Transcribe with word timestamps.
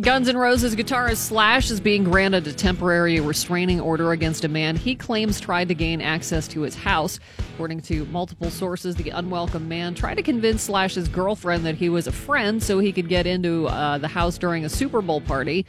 Guns 0.00 0.28
N' 0.28 0.36
Roses 0.36 0.76
guitarist 0.76 1.16
Slash 1.16 1.72
is 1.72 1.80
being 1.80 2.04
granted 2.04 2.46
a 2.46 2.52
temporary 2.52 3.18
restraining 3.18 3.80
order 3.80 4.12
against 4.12 4.44
a 4.44 4.48
man 4.48 4.76
he 4.76 4.94
claims 4.94 5.40
tried 5.40 5.66
to 5.66 5.74
gain 5.74 6.00
access 6.00 6.46
to 6.48 6.60
his 6.60 6.76
house. 6.76 7.18
According 7.54 7.80
to 7.82 8.04
multiple 8.04 8.48
sources, 8.48 8.94
the 8.94 9.10
unwelcome 9.10 9.66
man 9.66 9.96
tried 9.96 10.14
to 10.14 10.22
convince 10.22 10.62
Slash's 10.62 11.08
girlfriend 11.08 11.66
that 11.66 11.74
he 11.74 11.88
was 11.88 12.06
a 12.06 12.12
friend 12.12 12.62
so 12.62 12.78
he 12.78 12.92
could 12.92 13.08
get 13.08 13.26
into 13.26 13.66
uh, 13.66 13.98
the 13.98 14.06
house 14.06 14.38
during 14.38 14.64
a 14.64 14.68
Super 14.68 15.02
Bowl 15.02 15.20
party. 15.20 15.66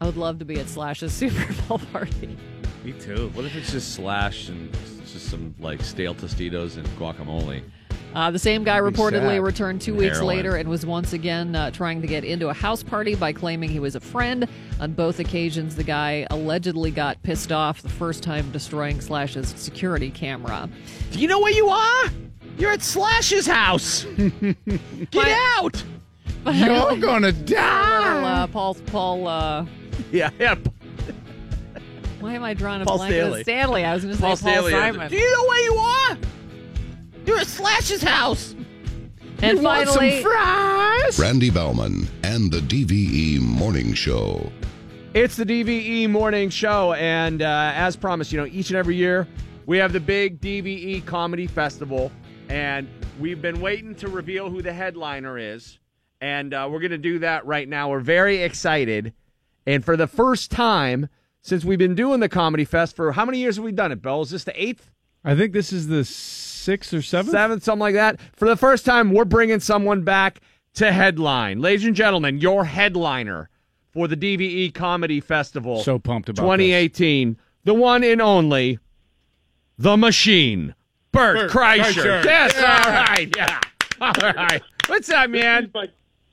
I 0.00 0.06
would 0.06 0.16
love 0.16 0.40
to 0.40 0.44
be 0.44 0.58
at 0.58 0.68
Slash's 0.68 1.12
Super 1.14 1.54
Bowl 1.68 1.78
party. 1.92 2.36
Me 2.82 2.90
too. 2.94 3.30
What 3.34 3.44
if 3.44 3.54
it's 3.54 3.70
just 3.70 3.94
Slash 3.94 4.48
and 4.48 4.72
just 5.06 5.26
some 5.26 5.54
like 5.60 5.80
stale 5.82 6.16
Tostitos 6.16 6.76
and 6.76 6.88
guacamole? 6.98 7.62
Uh, 8.14 8.30
the 8.30 8.38
same 8.38 8.64
guy 8.64 8.80
That'd 8.80 8.94
reportedly 8.98 9.36
sad. 9.36 9.42
returned 9.42 9.80
two 9.80 9.92
And 9.92 10.00
weeks 10.00 10.16
heroin. 10.16 10.36
later 10.36 10.56
and 10.56 10.68
was 10.68 10.84
once 10.84 11.12
again 11.12 11.54
uh, 11.54 11.70
trying 11.70 12.00
to 12.00 12.08
get 12.08 12.24
into 12.24 12.48
a 12.48 12.52
house 12.54 12.82
party 12.82 13.14
by 13.14 13.32
claiming 13.32 13.70
he 13.70 13.78
was 13.78 13.94
a 13.94 14.00
friend. 14.00 14.48
On 14.80 14.92
both 14.92 15.20
occasions, 15.20 15.76
the 15.76 15.84
guy 15.84 16.26
allegedly 16.30 16.90
got 16.90 17.22
pissed 17.22 17.52
off 17.52 17.82
the 17.82 17.88
first 17.88 18.22
time 18.24 18.50
destroying 18.50 19.00
Slash's 19.00 19.48
security 19.56 20.10
camera. 20.10 20.68
Do 21.12 21.20
you 21.20 21.28
know 21.28 21.38
where 21.38 21.52
you 21.52 21.68
are? 21.68 22.04
You're 22.58 22.72
at 22.72 22.82
Slash's 22.82 23.46
house. 23.46 24.04
Get 25.10 25.38
out! 25.58 25.82
You're 26.46 26.96
gonna 26.96 27.28
Little, 27.28 27.44
die. 27.44 28.42
uh, 28.42 28.46
Paul, 28.48 28.74
Paul, 28.86 29.28
uh, 29.28 29.66
Yeah, 30.10 30.30
yeah. 30.40 30.56
why 32.20 32.34
am 32.34 32.42
I 32.42 32.54
drawing 32.54 32.82
a 32.82 32.84
Paul 32.84 32.98
blank? 32.98 33.12
Stanley. 33.14 33.42
Stanley. 33.44 33.84
I 33.84 33.94
was 33.94 34.02
going 34.04 34.14
to 34.14 34.20
say 34.20 34.26
Paul 34.26 34.36
Paul, 34.36 34.50
Stanley. 34.52 34.72
Simon. 34.72 35.10
Do 35.10 35.16
you 35.16 35.30
know 35.36 35.44
where 35.46 35.64
you 35.64 35.74
are? 35.76 36.18
You're 37.30 37.38
at 37.38 37.46
Slash's 37.46 38.02
house. 38.02 38.56
And 39.40 39.58
You 39.58 39.62
want 39.62 39.88
some 39.88 39.98
finally, 39.98 40.20
fries? 40.20 41.16
Randy 41.16 41.48
Bauman 41.48 42.08
and 42.24 42.50
the 42.50 42.58
DVE 42.58 43.40
Morning 43.40 43.94
Show. 43.94 44.50
It's 45.14 45.36
the 45.36 45.44
DVE 45.44 46.10
Morning 46.10 46.50
Show, 46.50 46.94
and 46.94 47.40
uh, 47.40 47.70
as 47.76 47.94
promised, 47.94 48.32
you 48.32 48.40
know, 48.40 48.46
each 48.46 48.70
and 48.70 48.76
every 48.76 48.96
year 48.96 49.28
we 49.66 49.78
have 49.78 49.92
the 49.92 50.00
big 50.00 50.40
DVE 50.40 51.06
Comedy 51.06 51.46
Festival, 51.46 52.10
and 52.48 52.88
we've 53.20 53.40
been 53.40 53.60
waiting 53.60 53.94
to 53.94 54.08
reveal 54.08 54.50
who 54.50 54.60
the 54.60 54.72
headliner 54.72 55.38
is, 55.38 55.78
and 56.20 56.52
uh, 56.52 56.66
we're 56.68 56.80
going 56.80 56.90
to 56.90 56.98
do 56.98 57.20
that 57.20 57.46
right 57.46 57.68
now. 57.68 57.90
We're 57.90 58.00
very 58.00 58.42
excited, 58.42 59.14
and 59.68 59.84
for 59.84 59.96
the 59.96 60.08
first 60.08 60.50
time 60.50 61.08
since 61.42 61.64
we've 61.64 61.78
been 61.78 61.94
doing 61.94 62.18
the 62.18 62.28
Comedy 62.28 62.64
Fest 62.64 62.96
for 62.96 63.12
how 63.12 63.24
many 63.24 63.38
years 63.38 63.54
have 63.54 63.64
we 63.64 63.70
done 63.70 63.92
it, 63.92 64.02
Bill? 64.02 64.22
Is 64.22 64.30
this 64.30 64.42
the 64.42 64.60
eighth? 64.60 64.90
I 65.24 65.36
think 65.36 65.52
this 65.52 65.72
is 65.72 65.86
the 65.86 66.04
sixth 66.60 66.92
or 66.94 67.02
seventh. 67.02 67.32
seventh, 67.32 67.64
something 67.64 67.80
like 67.80 67.94
that. 67.94 68.20
For 68.36 68.46
the 68.48 68.56
first 68.56 68.84
time, 68.84 69.12
we're 69.12 69.24
bringing 69.24 69.60
someone 69.60 70.02
back 70.02 70.40
to 70.74 70.92
headline. 70.92 71.60
Ladies 71.60 71.84
and 71.86 71.96
gentlemen, 71.96 72.38
your 72.38 72.64
headliner 72.64 73.48
for 73.92 74.06
the 74.06 74.16
DVE 74.16 74.72
Comedy 74.72 75.20
Festival 75.20 75.82
So 75.82 75.98
pumped 75.98 76.28
about 76.28 76.42
2018, 76.42 77.36
the 77.64 77.74
one 77.74 78.04
and 78.04 78.22
only, 78.22 78.78
The 79.78 79.96
Machine, 79.96 80.74
Bert, 81.12 81.36
Bert 81.36 81.50
Kreischer. 81.50 82.22
Kreischer. 82.22 82.24
Yes, 82.24 82.54
Yeah. 82.56 82.82
all 82.84 82.92
right, 82.92 83.34
yeah. 83.36 83.60
All 84.00 84.32
right. 84.32 84.62
What's 84.86 85.10
up, 85.10 85.28
man? 85.30 85.70
My, 85.74 85.86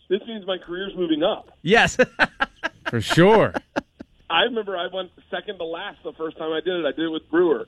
this 0.10 0.22
means 0.28 0.46
my 0.46 0.58
career's 0.58 0.94
moving 0.96 1.24
up. 1.24 1.50
Yes. 1.64 1.98
for 2.90 3.02
sure. 3.02 3.54
I 4.30 4.42
remember 4.44 4.78
I 4.78 4.88
went 4.94 5.12
second 5.32 5.58
to 5.58 5.64
last 5.64 5.98
the 6.04 6.14
first 6.14 6.38
time 6.38 6.52
I 6.52 6.60
did 6.64 6.76
it. 6.76 6.86
I 6.86 6.92
did 6.92 7.06
it 7.06 7.10
with 7.10 7.30
Breuer. 7.32 7.66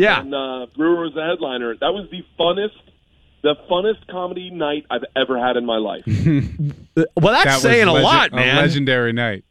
Yeah. 0.00 0.20
And 0.20 0.34
uh, 0.34 0.66
Breuer 0.76 1.02
was 1.04 1.14
the 1.14 1.22
headliner. 1.24 1.74
That 1.76 1.92
was 1.92 2.08
the 2.10 2.24
funnest, 2.38 2.76
the 3.42 3.54
funnest 3.70 4.06
comedy 4.08 4.50
night 4.50 4.86
I've 4.90 5.04
ever 5.14 5.38
had 5.38 5.56
in 5.56 5.66
my 5.66 5.76
life. 5.78 6.04
Well, 7.16 7.32
that's 7.32 7.44
That 7.44 7.60
saying 7.60 7.86
a 7.88 7.92
legend- 7.92 8.04
lot, 8.04 8.32
man. 8.32 8.56
A 8.58 8.60
legendary 8.60 9.12
night. 9.12 9.44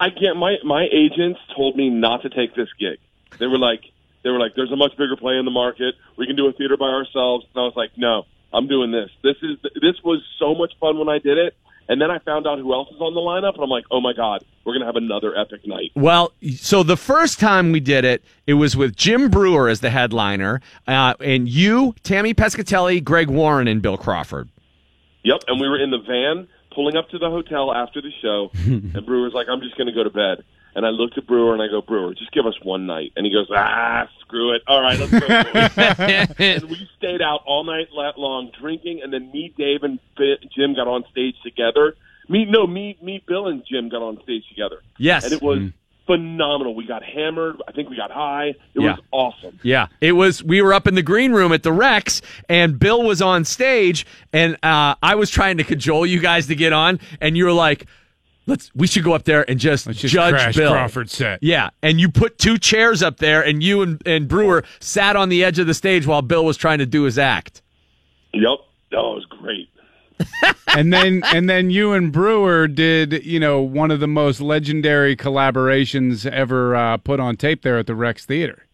I 0.00 0.08
can't. 0.10 0.36
My 0.38 0.56
my 0.64 0.86
agents 0.92 1.40
told 1.54 1.76
me 1.76 1.90
not 1.90 2.22
to 2.22 2.28
take 2.30 2.54
this 2.54 2.68
gig. 2.78 2.98
They 3.38 3.46
were 3.46 3.58
like, 3.58 3.80
they 4.22 4.30
were 4.30 4.38
like, 4.38 4.54
"There's 4.54 4.72
a 4.72 4.76
much 4.76 4.92
bigger 4.96 5.16
play 5.16 5.36
in 5.36 5.44
the 5.44 5.50
market. 5.50 5.94
We 6.16 6.26
can 6.26 6.36
do 6.36 6.46
a 6.46 6.52
theater 6.52 6.76
by 6.76 6.86
ourselves." 6.88 7.44
And 7.54 7.60
I 7.62 7.64
was 7.64 7.74
like, 7.76 7.90
"No, 7.96 8.24
I'm 8.52 8.66
doing 8.66 8.90
this. 8.92 9.10
This 9.22 9.36
is 9.42 9.58
this 9.80 9.96
was 10.02 10.20
so 10.38 10.54
much 10.54 10.72
fun 10.80 10.98
when 10.98 11.08
I 11.08 11.18
did 11.18 11.38
it." 11.38 11.54
And 11.88 12.00
then 12.00 12.10
I 12.10 12.18
found 12.20 12.46
out 12.46 12.58
who 12.58 12.72
else 12.72 12.88
is 12.90 13.00
on 13.00 13.14
the 13.14 13.20
lineup, 13.20 13.54
and 13.54 13.62
I'm 13.62 13.68
like, 13.68 13.84
"Oh 13.90 14.00
my 14.00 14.12
god, 14.12 14.42
we're 14.64 14.72
gonna 14.72 14.86
have 14.86 14.96
another 14.96 15.36
epic 15.36 15.66
night." 15.66 15.92
Well, 15.94 16.32
so 16.56 16.82
the 16.82 16.96
first 16.96 17.38
time 17.38 17.72
we 17.72 17.80
did 17.80 18.04
it, 18.04 18.24
it 18.46 18.54
was 18.54 18.76
with 18.76 18.96
Jim 18.96 19.28
Breuer 19.28 19.68
as 19.68 19.80
the 19.80 19.90
headliner, 19.90 20.60
uh, 20.86 21.14
and 21.20 21.48
you, 21.48 21.94
Tammy 22.02 22.32
Pescatelli, 22.32 23.02
Greg 23.04 23.28
Warren, 23.28 23.68
and 23.68 23.82
Bill 23.82 23.98
Crawford. 23.98 24.48
Yep, 25.24 25.40
and 25.48 25.60
we 25.60 25.68
were 25.68 25.78
in 25.78 25.90
the 25.90 25.98
van 25.98 26.48
pulling 26.74 26.96
up 26.96 27.08
to 27.10 27.18
the 27.18 27.30
hotel 27.30 27.72
after 27.72 28.00
the 28.00 28.10
show, 28.22 28.50
and 28.64 29.04
Breuer's 29.04 29.34
like, 29.34 29.46
"I'm 29.50 29.60
just 29.60 29.76
going 29.76 29.88
to 29.88 29.92
go 29.92 30.04
to 30.04 30.10
bed." 30.10 30.44
And 30.76 30.84
I 30.84 30.90
looked 30.90 31.16
at 31.18 31.26
Breuer 31.26 31.52
and 31.52 31.62
I 31.62 31.68
go, 31.68 31.80
"Breuer, 31.80 32.14
just 32.14 32.32
give 32.32 32.46
us 32.46 32.54
one 32.62 32.86
night." 32.86 33.12
And 33.16 33.24
he 33.24 33.32
goes, 33.32 33.46
"Ah, 33.54 34.08
screw 34.20 34.52
it. 34.54 34.62
All 34.66 34.80
right, 34.82 34.98
let's 34.98 35.12
go." 35.12 35.26
and 36.38 36.64
we 36.64 36.88
stayed 36.98 37.22
out 37.22 37.40
all 37.46 37.64
night 37.64 37.88
long 38.16 38.50
drinking, 38.60 39.00
and 39.02 39.12
then 39.12 39.30
me, 39.32 39.52
Dave, 39.56 39.82
and 39.82 39.98
Jim 40.54 40.74
got 40.74 40.88
on 40.88 41.04
stage 41.10 41.36
together. 41.44 41.94
Me, 42.28 42.44
no, 42.44 42.66
me, 42.66 42.96
me, 43.02 43.22
Bill, 43.26 43.46
and 43.48 43.62
Jim 43.70 43.88
got 43.88 44.02
on 44.02 44.20
stage 44.22 44.42
together, 44.48 44.82
Yes. 44.98 45.24
and 45.24 45.32
it 45.34 45.42
was 45.42 45.70
phenomenal. 46.06 46.74
We 46.74 46.86
got 46.86 47.02
hammered. 47.02 47.56
I 47.68 47.72
think 47.72 47.88
we 47.90 47.96
got 47.96 48.10
high. 48.10 48.48
It 48.48 48.56
Yeah. 48.74 48.92
was 48.92 49.00
awesome. 49.10 49.58
Yeah, 49.62 49.86
it 50.00 50.12
was. 50.12 50.42
We 50.42 50.60
were 50.62 50.72
up 50.74 50.86
in 50.86 50.94
the 50.94 51.02
green 51.02 51.32
room 51.32 51.52
at 51.52 51.62
the 51.62 51.72
Rex, 51.72 52.20
and 52.48 52.78
Bill 52.78 53.02
was 53.02 53.22
on 53.22 53.44
stage, 53.44 54.06
and 54.32 54.54
uh, 54.62 54.94
I 55.02 55.14
was 55.14 55.30
trying 55.30 55.56
to 55.58 55.64
cajole 55.64 56.06
you 56.06 56.18
guys 56.20 56.46
to 56.48 56.54
get 56.54 56.72
on, 56.72 56.98
and 57.20 57.36
you 57.36 57.44
were 57.44 57.52
like, 57.52 57.86
"Let's, 58.46 58.70
we 58.74 58.86
should 58.86 59.04
go 59.04 59.12
up 59.12 59.24
there 59.24 59.48
and 59.48 59.58
just, 59.58 59.86
Let's 59.86 60.00
just 60.00 60.12
judge 60.12 60.34
crash 60.34 60.56
Bill." 60.56 60.72
Crawford's 60.72 61.12
set. 61.12 61.38
Yeah, 61.42 61.70
and 61.82 62.00
you 62.00 62.08
put 62.08 62.38
two 62.38 62.58
chairs 62.58 63.02
up 63.02 63.18
there, 63.18 63.42
and 63.44 63.62
you 63.62 63.82
and, 63.82 64.02
and 64.06 64.28
Breuer 64.28 64.64
sat 64.80 65.16
on 65.16 65.28
the 65.28 65.44
edge 65.44 65.58
of 65.58 65.66
the 65.66 65.74
stage 65.74 66.06
while 66.06 66.22
Bill 66.22 66.44
was 66.44 66.56
trying 66.56 66.78
to 66.78 66.86
do 66.86 67.02
his 67.02 67.18
act. 67.18 67.62
Yep, 68.32 68.58
that 68.90 68.96
was 68.98 69.24
great. 69.28 69.68
and 70.68 70.92
then 70.92 71.22
and 71.24 71.48
then 71.48 71.70
you 71.70 71.92
and 71.92 72.12
Breuer 72.12 72.68
did 72.68 73.24
you 73.24 73.40
know 73.40 73.60
one 73.60 73.90
of 73.90 74.00
the 74.00 74.06
most 74.06 74.40
legendary 74.40 75.16
collaborations 75.16 76.24
ever 76.30 76.74
uh, 76.74 76.96
put 76.98 77.20
on 77.20 77.36
tape 77.36 77.62
there 77.62 77.78
at 77.78 77.86
the 77.86 77.94
Rex 77.94 78.24
Theater. 78.24 78.64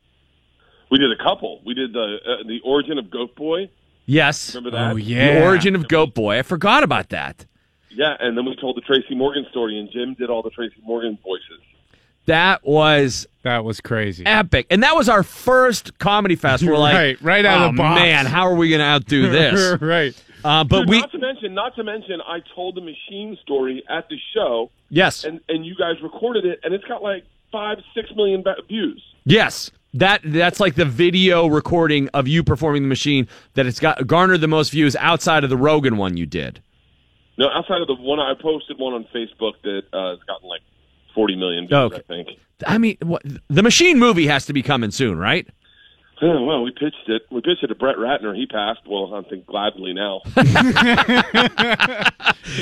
We 0.90 0.98
did 0.98 1.10
a 1.12 1.22
couple. 1.22 1.62
We 1.64 1.74
did 1.74 1.92
the 1.92 2.16
uh, 2.26 2.46
the 2.46 2.60
origin 2.64 2.98
of 2.98 3.10
Goat 3.10 3.36
Boy. 3.36 3.70
Yes, 4.06 4.54
Remember 4.54 4.76
that? 4.76 4.92
Oh 4.92 4.96
yeah, 4.96 5.34
the 5.34 5.44
origin 5.44 5.74
of 5.74 5.88
Goat 5.88 6.14
Boy. 6.14 6.38
I 6.38 6.42
forgot 6.42 6.82
about 6.82 7.10
that. 7.10 7.46
Yeah, 7.90 8.14
and 8.20 8.36
then 8.36 8.44
we 8.44 8.54
told 8.56 8.76
the 8.76 8.80
Tracy 8.82 9.14
Morgan 9.14 9.46
story, 9.50 9.78
and 9.78 9.90
Jim 9.90 10.14
did 10.14 10.30
all 10.30 10.42
the 10.42 10.50
Tracy 10.50 10.76
Morgan 10.84 11.18
voices. 11.24 11.60
That 12.26 12.64
was 12.64 13.26
that 13.42 13.64
was 13.64 13.80
crazy. 13.80 14.24
epic, 14.26 14.66
and 14.70 14.82
that 14.82 14.94
was 14.94 15.08
our 15.08 15.22
first 15.22 15.98
comedy 15.98 16.36
fest. 16.36 16.62
We're 16.62 16.76
like, 16.76 16.94
Right, 16.94 17.22
right 17.22 17.44
out 17.44 17.62
of 17.62 17.68
"Oh, 17.68 17.72
the 17.72 17.76
box." 17.78 18.00
Man, 18.00 18.26
how 18.26 18.46
are 18.46 18.54
we 18.54 18.68
going 18.68 18.80
to 18.80 18.84
outdo 18.84 19.30
this? 19.30 19.80
right. 19.80 20.14
Uh, 20.44 20.64
but 20.64 20.80
Dude, 20.80 20.88
we, 20.90 21.00
not 21.00 21.12
to 21.12 21.18
mention, 21.18 21.54
not 21.54 21.74
to 21.76 21.84
mention, 21.84 22.20
I 22.26 22.38
told 22.54 22.74
the 22.76 22.80
machine 22.80 23.36
story 23.42 23.82
at 23.90 24.08
the 24.08 24.16
show, 24.34 24.70
yes, 24.88 25.24
and 25.24 25.40
and 25.48 25.66
you 25.66 25.74
guys 25.74 25.96
recorded 26.02 26.44
it, 26.44 26.60
and 26.62 26.72
it's 26.72 26.84
got 26.84 27.02
like 27.02 27.24
five, 27.50 27.78
six 27.94 28.08
million 28.14 28.44
views. 28.68 29.02
yes, 29.24 29.70
that 29.94 30.20
that's 30.24 30.60
like 30.60 30.76
the 30.76 30.84
video 30.84 31.46
recording 31.46 32.08
of 32.14 32.28
you 32.28 32.44
performing 32.44 32.82
the 32.82 32.88
machine 32.88 33.26
that 33.54 33.66
it's 33.66 33.80
got 33.80 34.06
garnered 34.06 34.40
the 34.40 34.48
most 34.48 34.70
views 34.70 34.94
outside 34.96 35.42
of 35.42 35.50
the 35.50 35.56
Rogan 35.56 35.96
one 35.96 36.16
you 36.16 36.26
did. 36.26 36.62
No, 37.38 37.48
outside 37.48 37.80
of 37.80 37.86
the 37.86 37.94
one 37.94 38.20
I 38.20 38.34
posted 38.40 38.78
one 38.78 38.94
on 38.94 39.04
Facebook 39.14 39.54
that 39.62 39.82
uh, 39.92 40.10
has 40.10 40.18
gotten 40.26 40.48
like 40.48 40.62
forty 41.14 41.36
million 41.36 41.66
views. 41.66 41.72
Okay. 41.72 41.96
I 41.96 42.02
think. 42.02 42.28
I 42.66 42.78
mean, 42.78 42.96
what, 43.02 43.22
the 43.48 43.62
machine 43.62 43.98
movie 43.98 44.26
has 44.26 44.44
to 44.46 44.52
be 44.52 44.62
coming 44.62 44.90
soon, 44.90 45.18
right? 45.18 45.48
Well, 46.22 46.62
we 46.62 46.70
pitched 46.70 47.08
it. 47.08 47.22
We 47.30 47.40
pitched 47.40 47.62
it 47.62 47.68
to 47.68 47.74
Brett 47.74 47.96
Ratner. 47.96 48.36
He 48.36 48.44
passed. 48.44 48.80
Well, 48.86 49.14
I 49.14 49.22
think 49.22 49.46
gladly 49.46 49.94
now. 49.94 50.20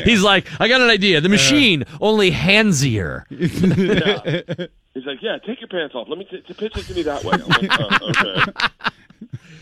He's 0.05 0.23
like, 0.23 0.47
I 0.61 0.69
got 0.69 0.81
an 0.81 0.91
idea. 0.91 1.21
The 1.21 1.29
machine, 1.29 1.83
only 2.01 2.31
handsier. 2.31 3.25
He's 4.95 5.07
like, 5.07 5.19
yeah, 5.23 5.39
take 5.45 5.61
your 5.61 5.67
pants 5.69 5.97
off. 5.97 6.07
Let 6.09 6.19
me 6.19 6.25
t- 6.31 6.41
pitch 6.55 6.77
it 6.77 6.85
to 6.85 6.95
me 6.95 7.03
that 7.03 7.25
way. 7.25 7.33
I'm 7.33 7.49
like, 7.49 7.81
oh, 7.81 7.99
okay. 8.11 8.91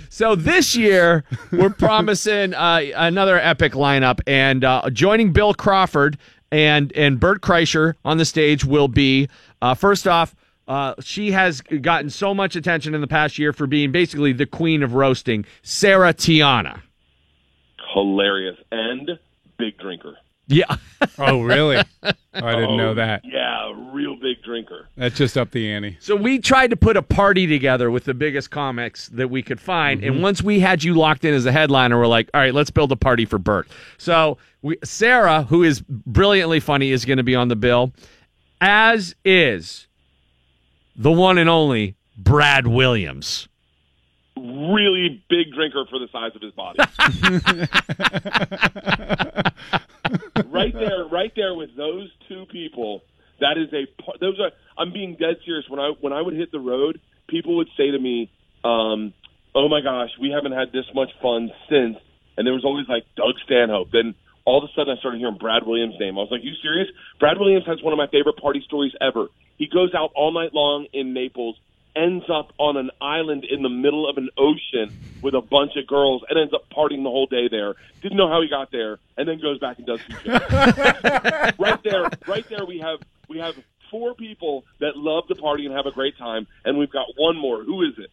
So 0.09 0.35
this 0.35 0.77
year 0.77 1.25
we're 1.53 1.71
promising 1.79 2.55
uh, 2.55 2.83
another 2.95 3.39
epic 3.39 3.73
lineup, 3.73 4.21
and 4.27 4.65
uh, 4.65 4.89
joining 4.91 5.33
Bill 5.33 5.55
Crawford 5.55 6.19
and 6.51 6.93
and 6.95 7.21
Bert 7.21 7.41
Kreischer 7.43 7.95
on 8.05 8.19
the 8.19 8.25
stage 8.25 8.65
will 8.65 8.89
be 8.89 9.29
uh, 9.61 9.75
first 9.75 10.07
off. 10.07 10.35
Uh, 10.69 10.95
she 11.01 11.31
has 11.31 11.61
gotten 11.61 12.11
so 12.11 12.35
much 12.35 12.57
attention 12.57 12.95
in 12.95 13.01
the 13.01 13.07
past 13.07 13.39
year 13.39 13.53
for 13.53 13.69
being 13.69 13.93
basically 13.93 14.33
the 14.33 14.47
queen 14.47 14.83
of 14.83 14.95
roasting, 14.95 15.45
Sarah 15.63 16.13
Tiana. 16.13 16.81
Hilarious 17.95 18.57
and 18.73 19.11
big 19.59 19.79
drinker. 19.79 20.17
Yeah, 20.49 20.77
Oh 21.19 21.43
really? 21.43 21.77
Oh, 21.77 22.13
I 22.35 22.55
didn't 22.55 22.71
Oh, 22.71 22.77
know 22.77 22.95
that. 22.95 23.23
Yeah, 23.25 23.73
real 23.93 24.15
big 24.15 24.37
big 24.37 24.45
drinker. 24.45 24.89
That's 24.97 25.17
just 25.17 25.37
up 25.37 25.51
the 25.51 25.71
ante. 25.71 25.97
So 26.01 26.17
we 26.17 26.39
tried 26.39 26.71
to 26.71 26.77
put 26.77 26.97
a 26.97 27.03
party 27.03 27.47
together 27.47 27.91
with 27.91 28.05
the 28.05 28.15
biggest 28.15 28.51
comics 28.51 29.09
that 29.09 29.29
we 29.29 29.43
could 29.43 29.61
find, 29.61 30.03
and 30.03 30.15
mm-hmm. 30.15 30.23
once 30.23 30.43
we 30.43 30.61
had 30.61 30.83
you 30.83 30.95
locked 30.95 31.25
in 31.25 31.35
as 31.35 31.47
a 31.47 31.53
headliner, 31.53 31.99
we're 31.99 32.07
like, 32.07 32.31
all 32.35 32.41
right, 32.41 32.55
let's 32.55 32.71
build 32.71 32.93
a 32.93 32.97
party 32.97 33.25
for 33.25 33.39
Bert. 33.39 33.69
So 33.99 34.39
we, 34.63 34.77
Sarah, 34.85 35.45
who 35.45 35.63
is 35.63 35.81
brilliantly 35.81 36.61
funny, 36.61 36.91
is 36.91 37.05
going 37.05 37.19
to 37.19 37.23
be 37.23 37.35
on 37.35 37.49
the 37.49 37.57
bill, 37.57 37.93
as 38.61 39.15
is 39.25 39.87
the 40.97 41.13
one 41.13 41.39
and 41.39 41.49
only 41.49 41.95
Brad 42.17 42.67
Williams. 42.67 43.49
Really 44.37 45.23
big 45.31 45.53
drinker 45.55 45.87
for 45.89 45.99
the 45.99 46.09
size 46.13 46.33
of 46.35 46.43
his 46.43 46.53
body. 46.53 46.79
right 50.45 50.73
there, 50.73 51.05
right 51.11 51.33
there 51.35 51.55
with 51.55 51.77
those 51.77 52.11
two 52.29 52.47
people. 52.51 53.03
That 53.41 53.59
is 53.59 53.73
a 53.73 53.87
those 54.21 54.39
are. 54.41 54.51
I'm 54.79 54.93
being 54.93 55.17
dead 55.19 55.37
serious. 55.45 55.69
When 55.69 55.81
I 55.81 55.93
when 56.01 56.13
I 56.13 56.23
would 56.23 56.35
hit 56.35 56.53
the 56.53 56.61
road, 56.61 57.01
people 57.29 57.57
would 57.57 57.69
say 57.77 57.91
to 57.91 57.99
me, 57.99 58.31
um, 58.65 59.13
"Oh 59.55 59.69
my 59.69 59.81
gosh, 59.81 60.11
we 60.21 60.31
haven't 60.31 60.53
had 60.53 60.73
this 60.73 60.87
much 60.95 61.11
fun 61.21 61.51
since." 61.69 61.97
And 62.37 62.47
there 62.47 62.55
was 62.55 62.65
always 62.65 62.87
like 62.89 63.05
Doug 63.17 63.35
Stanhope. 63.45 63.91
Then 63.93 64.15
all 64.45 64.63
of 64.63 64.65
a 64.65 64.73
sudden, 64.75 64.95
I 64.97 65.01
started 65.01 65.19
hearing 65.19 65.39
Brad 65.39 65.67
Williams' 65.67 65.97
name. 65.99 66.19
I 66.19 66.23
was 66.23 66.31
like, 66.31 66.45
"You 66.45 66.55
serious?" 66.63 66.89
Brad 67.21 67.39
Williams 67.39 67.67
has 67.67 67.83
one 67.83 67.93
of 67.93 67.99
my 67.99 68.07
favorite 68.07 68.37
party 68.37 68.63
stories 68.65 68.93
ever. 69.01 69.29
He 69.59 69.67
goes 69.67 69.95
out 69.95 70.13
all 70.15 70.33
night 70.33 70.55
long 70.55 70.87
in 70.93 71.13
Naples, 71.13 71.57
ends 71.97 72.27
up 72.31 72.53
on 72.59 72.77
an 72.77 72.91
island 73.01 73.45
in 73.45 73.63
the 73.63 73.69
middle 73.69 74.09
of 74.09 74.19
an 74.19 74.29
ocean 74.37 74.97
with 75.23 75.35
a 75.35 75.41
bunch 75.41 75.73
of 75.77 75.87
girls, 75.87 76.23
and 76.29 76.39
ends 76.39 76.53
up 76.53 76.69
partying 76.71 77.03
the 77.03 77.11
whole 77.11 77.27
day 77.27 77.49
there. 77.49 77.75
Didn't 78.03 78.19
know 78.19 78.29
how 78.29 78.43
he 78.43 78.49
got 78.49 78.71
there, 78.71 78.99
and 79.17 79.27
then 79.27 79.41
goes 79.41 79.59
back 79.59 79.79
and 79.79 79.87
does 79.87 80.01
two 80.07 80.15
shows. 80.25 80.41
right 81.59 81.83
there, 81.83 82.09
right 82.27 82.49
there, 82.49 82.65
we 82.67 82.79
have 82.79 83.01
we 83.29 83.39
have 83.39 83.57
four 83.91 84.15
people 84.15 84.65
that 84.81 84.97
love 84.97 85.27
to 85.29 85.35
party 85.35 85.67
and 85.67 85.75
have 85.75 85.87
a 85.87 85.93
great 85.93 86.17
time, 86.19 86.47
and 86.65 86.79
we've 86.79 86.91
got 86.91 87.07
one 87.17 87.37
more. 87.37 87.63
Who 87.63 87.83
is 87.83 87.99
it? 87.99 88.11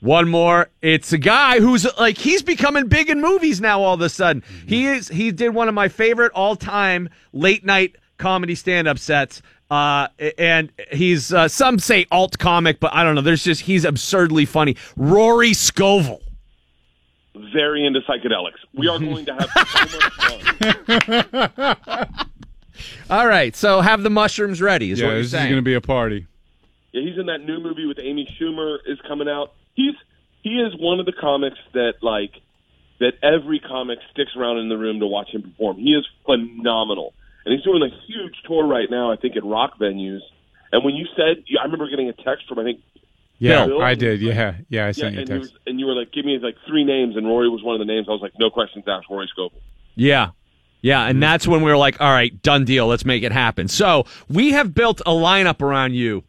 One 0.00 0.30
more. 0.30 0.70
It's 0.80 1.12
a 1.12 1.18
guy 1.18 1.60
who's 1.60 1.86
like 1.98 2.16
he's 2.16 2.42
becoming 2.42 2.88
big 2.88 3.10
in 3.10 3.20
movies 3.20 3.60
now. 3.60 3.82
All 3.82 3.94
of 3.94 4.00
a 4.00 4.08
sudden, 4.08 4.42
he 4.66 4.84
mm-hmm. 4.84 4.94
is. 4.94 5.08
He 5.08 5.30
did 5.30 5.50
one 5.50 5.68
of 5.68 5.74
my 5.74 5.88
favorite 5.88 6.32
all-time 6.32 7.10
late 7.32 7.64
night 7.64 7.96
comedy 8.16 8.54
stand-up 8.54 8.98
sets. 8.98 9.42
Uh, 9.70 10.08
and 10.36 10.72
he's 10.90 11.32
uh, 11.32 11.46
some 11.46 11.78
say 11.78 12.06
alt 12.10 12.38
comic, 12.38 12.80
but 12.80 12.92
I 12.92 13.04
don't 13.04 13.14
know. 13.14 13.20
There's 13.20 13.44
just 13.44 13.62
he's 13.62 13.84
absurdly 13.84 14.44
funny. 14.44 14.76
Rory 14.96 15.54
Scovel. 15.54 16.20
Very 17.54 17.86
into 17.86 18.00
psychedelics. 18.00 18.58
We 18.74 18.88
are 18.88 18.98
going 18.98 19.24
to 19.26 19.34
have 19.34 19.48
so 19.68 19.98
much 21.06 21.74
fun. 21.84 22.26
All 23.10 23.26
right, 23.26 23.54
so 23.54 23.80
have 23.80 24.02
the 24.02 24.10
mushrooms 24.10 24.60
ready. 24.60 24.90
Is 24.90 24.98
yeah, 24.98 25.06
what 25.06 25.10
you're 25.12 25.18
this 25.20 25.26
is 25.26 25.32
saying. 25.32 25.46
going 25.50 25.58
to 25.58 25.62
be 25.62 25.74
a 25.74 25.80
party. 25.80 26.26
Yeah, 26.92 27.02
he's 27.02 27.18
in 27.18 27.26
that 27.26 27.44
new 27.44 27.60
movie 27.60 27.86
with 27.86 27.98
Amy 28.00 28.26
Schumer 28.40 28.78
is 28.86 28.98
coming 29.06 29.28
out. 29.28 29.52
He's 29.74 29.94
he 30.42 30.58
is 30.60 30.74
one 30.78 30.98
of 30.98 31.06
the 31.06 31.12
comics 31.12 31.58
that 31.74 31.94
like 32.02 32.32
that 32.98 33.12
every 33.22 33.60
comic 33.60 33.98
sticks 34.10 34.32
around 34.36 34.58
in 34.58 34.68
the 34.68 34.76
room 34.76 35.00
to 35.00 35.06
watch 35.06 35.28
him 35.30 35.42
perform. 35.42 35.76
He 35.76 35.92
is 35.94 36.06
phenomenal, 36.24 37.14
and 37.44 37.54
he's 37.54 37.62
doing 37.64 37.82
a 37.82 37.88
huge 38.06 38.34
tour 38.46 38.66
right 38.66 38.88
now. 38.90 39.10
I 39.12 39.16
think 39.16 39.36
at 39.36 39.44
rock 39.44 39.78
venues. 39.78 40.20
And 40.72 40.84
when 40.84 40.94
you 40.94 41.06
said, 41.16 41.42
I 41.60 41.64
remember 41.64 41.88
getting 41.88 42.08
a 42.08 42.12
text 42.12 42.46
from 42.48 42.58
I 42.60 42.64
think 42.64 42.80
Yeah, 43.38 43.66
Bill? 43.66 43.82
I 43.82 43.94
did. 43.94 44.20
Yeah, 44.20 44.54
yeah, 44.68 44.82
I 44.82 44.86
yeah, 44.86 44.92
sent 44.92 45.14
you 45.16 45.22
a 45.22 45.24
text. 45.24 45.40
was, 45.40 45.52
and 45.66 45.80
you 45.80 45.86
were 45.86 45.94
like, 45.94 46.12
give 46.12 46.24
me 46.24 46.38
like 46.40 46.56
three 46.68 46.84
names, 46.84 47.16
and 47.16 47.26
Rory 47.26 47.48
was 47.48 47.62
one 47.62 47.74
of 47.74 47.78
the 47.80 47.92
names. 47.92 48.06
I 48.08 48.12
was 48.12 48.20
like, 48.22 48.32
no 48.38 48.50
questions 48.50 48.84
asked, 48.86 49.06
Rory 49.10 49.26
Scovel. 49.32 49.60
Yeah. 49.96 50.30
Yeah, 50.82 51.00
Mm-hmm. 51.02 51.10
and 51.10 51.22
that's 51.22 51.46
when 51.46 51.60
we 51.62 51.70
were 51.70 51.76
like, 51.76 52.00
all 52.00 52.10
right, 52.12 52.40
done 52.42 52.64
deal. 52.64 52.86
Let's 52.86 53.04
make 53.04 53.22
it 53.22 53.32
happen. 53.32 53.68
So 53.68 54.04
we 54.28 54.52
have 54.52 54.74
built 54.74 55.00
a 55.00 55.10
lineup 55.10 55.60
around 55.60 55.94
you. 55.94 56.24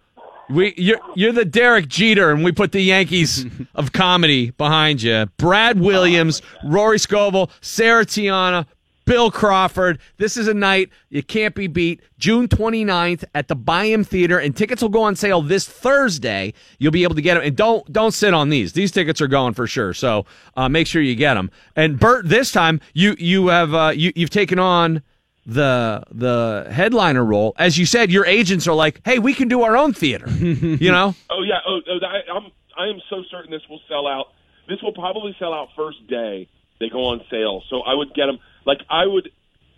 We 0.49 0.73
you're 0.75 0.99
you're 1.15 1.31
the 1.31 1.45
Derek 1.45 1.87
Jeter, 1.87 2.31
and 2.31 2.43
we 2.43 2.51
put 2.51 2.73
the 2.73 2.81
Yankees 2.81 3.45
of 3.75 3.93
comedy 3.93 4.49
behind 4.51 5.01
you. 5.01 5.27
Brad 5.37 5.79
Williams, 5.79 6.41
Rory 6.65 6.99
Scovel, 6.99 7.49
Sarah 7.61 8.05
Tiana, 8.05 8.65
Bill 9.11 9.29
Crawford. 9.29 9.99
This 10.15 10.37
is 10.37 10.47
a 10.47 10.53
night 10.53 10.89
you 11.09 11.21
can't 11.21 11.53
be 11.53 11.67
beat. 11.67 11.99
June 12.17 12.47
29th 12.47 13.25
at 13.35 13.49
the 13.49 13.57
Byham 13.57 14.07
Theater, 14.07 14.39
and 14.39 14.55
tickets 14.55 14.81
will 14.81 14.87
go 14.87 15.03
on 15.03 15.17
sale 15.17 15.41
this 15.41 15.67
Thursday. 15.67 16.53
You'll 16.79 16.93
be 16.93 17.03
able 17.03 17.15
to 17.15 17.21
get 17.21 17.33
them, 17.33 17.43
and 17.43 17.53
don't 17.53 17.91
don't 17.91 18.13
sit 18.13 18.33
on 18.33 18.47
these. 18.47 18.71
These 18.71 18.89
tickets 18.93 19.19
are 19.19 19.27
going 19.27 19.53
for 19.53 19.67
sure. 19.67 19.93
So 19.93 20.25
uh, 20.55 20.69
make 20.69 20.87
sure 20.87 21.01
you 21.01 21.15
get 21.15 21.33
them. 21.33 21.51
And 21.75 21.99
Bert, 21.99 22.29
this 22.29 22.53
time 22.53 22.79
you 22.93 23.17
you 23.19 23.49
have 23.49 23.73
uh, 23.73 23.91
you 23.93 24.13
you've 24.15 24.29
taken 24.29 24.59
on 24.59 25.03
the 25.45 26.05
the 26.09 26.69
headliner 26.71 27.25
role. 27.25 27.53
As 27.59 27.77
you 27.77 27.85
said, 27.85 28.11
your 28.11 28.25
agents 28.25 28.65
are 28.65 28.75
like, 28.75 29.01
"Hey, 29.03 29.19
we 29.19 29.33
can 29.33 29.49
do 29.49 29.63
our 29.63 29.75
own 29.75 29.91
theater." 29.91 30.29
you 30.29 30.89
know. 30.89 31.15
Oh 31.29 31.43
yeah. 31.43 31.59
Oh, 31.67 31.81
oh 31.85 31.99
I, 32.05 32.33
I'm 32.33 32.49
I 32.77 32.87
am 32.87 33.01
so 33.09 33.23
certain 33.29 33.51
this 33.51 33.67
will 33.69 33.81
sell 33.89 34.07
out. 34.07 34.27
This 34.69 34.81
will 34.81 34.93
probably 34.93 35.35
sell 35.37 35.53
out 35.53 35.67
first 35.75 36.07
day 36.07 36.47
they 36.81 36.89
go 36.89 37.05
on 37.05 37.21
sale. 37.29 37.63
So 37.69 37.81
I 37.81 37.93
would 37.93 38.13
get 38.13 38.25
them. 38.25 38.39
Like 38.65 38.79
I 38.89 39.05
would, 39.05 39.29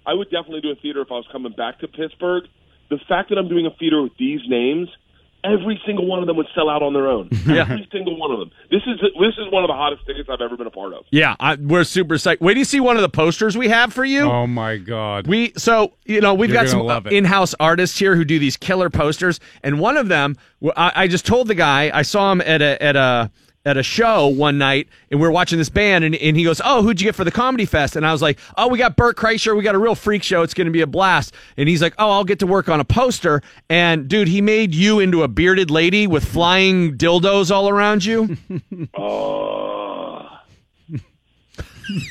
I 0.05 0.13
would 0.13 0.29
definitely 0.29 0.61
do 0.61 0.71
a 0.71 0.75
theater 0.75 1.01
if 1.01 1.11
I 1.11 1.15
was 1.15 1.27
coming 1.31 1.53
back 1.53 1.79
to 1.79 1.87
Pittsburgh. 1.87 2.43
The 2.89 2.99
fact 3.07 3.29
that 3.29 3.37
I'm 3.37 3.47
doing 3.47 3.65
a 3.65 3.71
theater 3.71 4.01
with 4.01 4.11
these 4.19 4.41
names, 4.47 4.89
every 5.43 5.81
single 5.85 6.05
one 6.05 6.19
of 6.19 6.27
them 6.27 6.37
would 6.37 6.47
sell 6.55 6.69
out 6.69 6.81
on 6.81 6.93
their 6.93 7.07
own. 7.07 7.29
Yeah. 7.43 7.63
Every 7.63 7.87
single 7.91 8.17
one 8.17 8.31
of 8.31 8.39
them. 8.39 8.51
This 8.71 8.81
is 8.87 8.99
this 9.01 9.33
is 9.37 9.51
one 9.51 9.63
of 9.63 9.67
the 9.67 9.73
hottest 9.73 10.05
tickets 10.07 10.29
I've 10.31 10.41
ever 10.41 10.55
been 10.55 10.65
a 10.65 10.71
part 10.71 10.93
of. 10.93 11.05
Yeah, 11.11 11.35
I, 11.39 11.55
we're 11.55 11.83
super 11.83 12.15
psyched. 12.15 12.39
Wait, 12.39 12.53
do 12.53 12.59
you 12.59 12.65
see 12.65 12.79
one 12.79 12.95
of 12.95 13.01
the 13.01 13.09
posters 13.09 13.57
we 13.57 13.67
have 13.67 13.93
for 13.93 14.05
you? 14.05 14.21
Oh 14.21 14.47
my 14.47 14.77
God! 14.77 15.27
We 15.27 15.53
so 15.57 15.93
you 16.05 16.21
know 16.21 16.33
we've 16.33 16.49
You're 16.49 16.63
got 16.63 16.69
some 16.69 16.87
uh, 16.87 17.01
in-house 17.11 17.53
artists 17.59 17.99
here 17.99 18.15
who 18.15 18.23
do 18.25 18.39
these 18.39 18.57
killer 18.57 18.89
posters, 18.89 19.39
and 19.61 19.79
one 19.79 19.97
of 19.97 20.07
them, 20.07 20.37
I, 20.75 20.93
I 20.95 21.07
just 21.07 21.25
told 21.25 21.47
the 21.47 21.55
guy 21.55 21.91
I 21.93 22.01
saw 22.03 22.31
him 22.31 22.41
at 22.41 22.61
a 22.61 22.81
at 22.81 22.95
a 22.95 23.29
at 23.65 23.77
a 23.77 23.83
show 23.83 24.27
one 24.27 24.57
night, 24.57 24.89
and 25.09 25.19
we 25.19 25.25
were 25.25 25.31
watching 25.31 25.57
this 25.57 25.69
band, 25.69 26.03
and, 26.03 26.15
and 26.15 26.35
he 26.35 26.43
goes, 26.43 26.61
"Oh, 26.63 26.81
who'd 26.83 26.99
you 26.99 27.05
get 27.05 27.15
for 27.15 27.23
the 27.23 27.31
comedy 27.31 27.65
fest?" 27.65 27.95
And 27.95 28.05
I 28.05 28.11
was 28.11 28.21
like, 28.21 28.39
"Oh, 28.57 28.67
we 28.67 28.77
got 28.77 28.95
Bert 28.95 29.15
Kreischer. 29.15 29.55
We 29.55 29.63
got 29.63 29.75
a 29.75 29.79
real 29.79 29.95
freak 29.95 30.23
show. 30.23 30.41
It's 30.41 30.53
going 30.53 30.65
to 30.65 30.71
be 30.71 30.81
a 30.81 30.87
blast." 30.87 31.33
And 31.57 31.69
he's 31.69 31.81
like, 31.81 31.93
"Oh, 31.97 32.11
I'll 32.11 32.25
get 32.25 32.39
to 32.39 32.47
work 32.47 32.67
on 32.67 32.79
a 32.79 32.85
poster." 32.85 33.41
And 33.69 34.07
dude, 34.07 34.27
he 34.27 34.41
made 34.41 34.75
you 34.75 34.99
into 34.99 35.23
a 35.23 35.27
bearded 35.27 35.71
lady 35.71 36.07
with 36.07 36.25
flying 36.25 36.97
dildos 36.97 37.51
all 37.51 37.69
around 37.69 38.03
you. 38.05 38.37
Oh, 38.95 40.29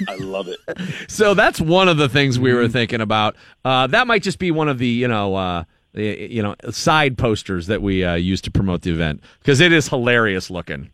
I 0.08 0.16
love 0.16 0.48
it. 0.48 0.58
So 1.08 1.34
that's 1.34 1.60
one 1.60 1.88
of 1.88 1.96
the 1.96 2.08
things 2.08 2.38
we 2.38 2.52
were 2.52 2.68
thinking 2.68 3.00
about. 3.00 3.36
Uh, 3.64 3.86
that 3.88 4.06
might 4.06 4.22
just 4.22 4.38
be 4.38 4.50
one 4.50 4.68
of 4.68 4.78
the 4.78 4.86
you 4.86 5.08
know 5.08 5.34
uh, 5.34 5.64
you 5.94 6.42
know 6.42 6.54
side 6.70 7.18
posters 7.18 7.66
that 7.66 7.82
we 7.82 8.04
uh, 8.04 8.14
use 8.14 8.40
to 8.42 8.50
promote 8.50 8.82
the 8.82 8.90
event 8.90 9.22
because 9.40 9.60
it 9.60 9.72
is 9.72 9.88
hilarious 9.88 10.50
looking. 10.50 10.90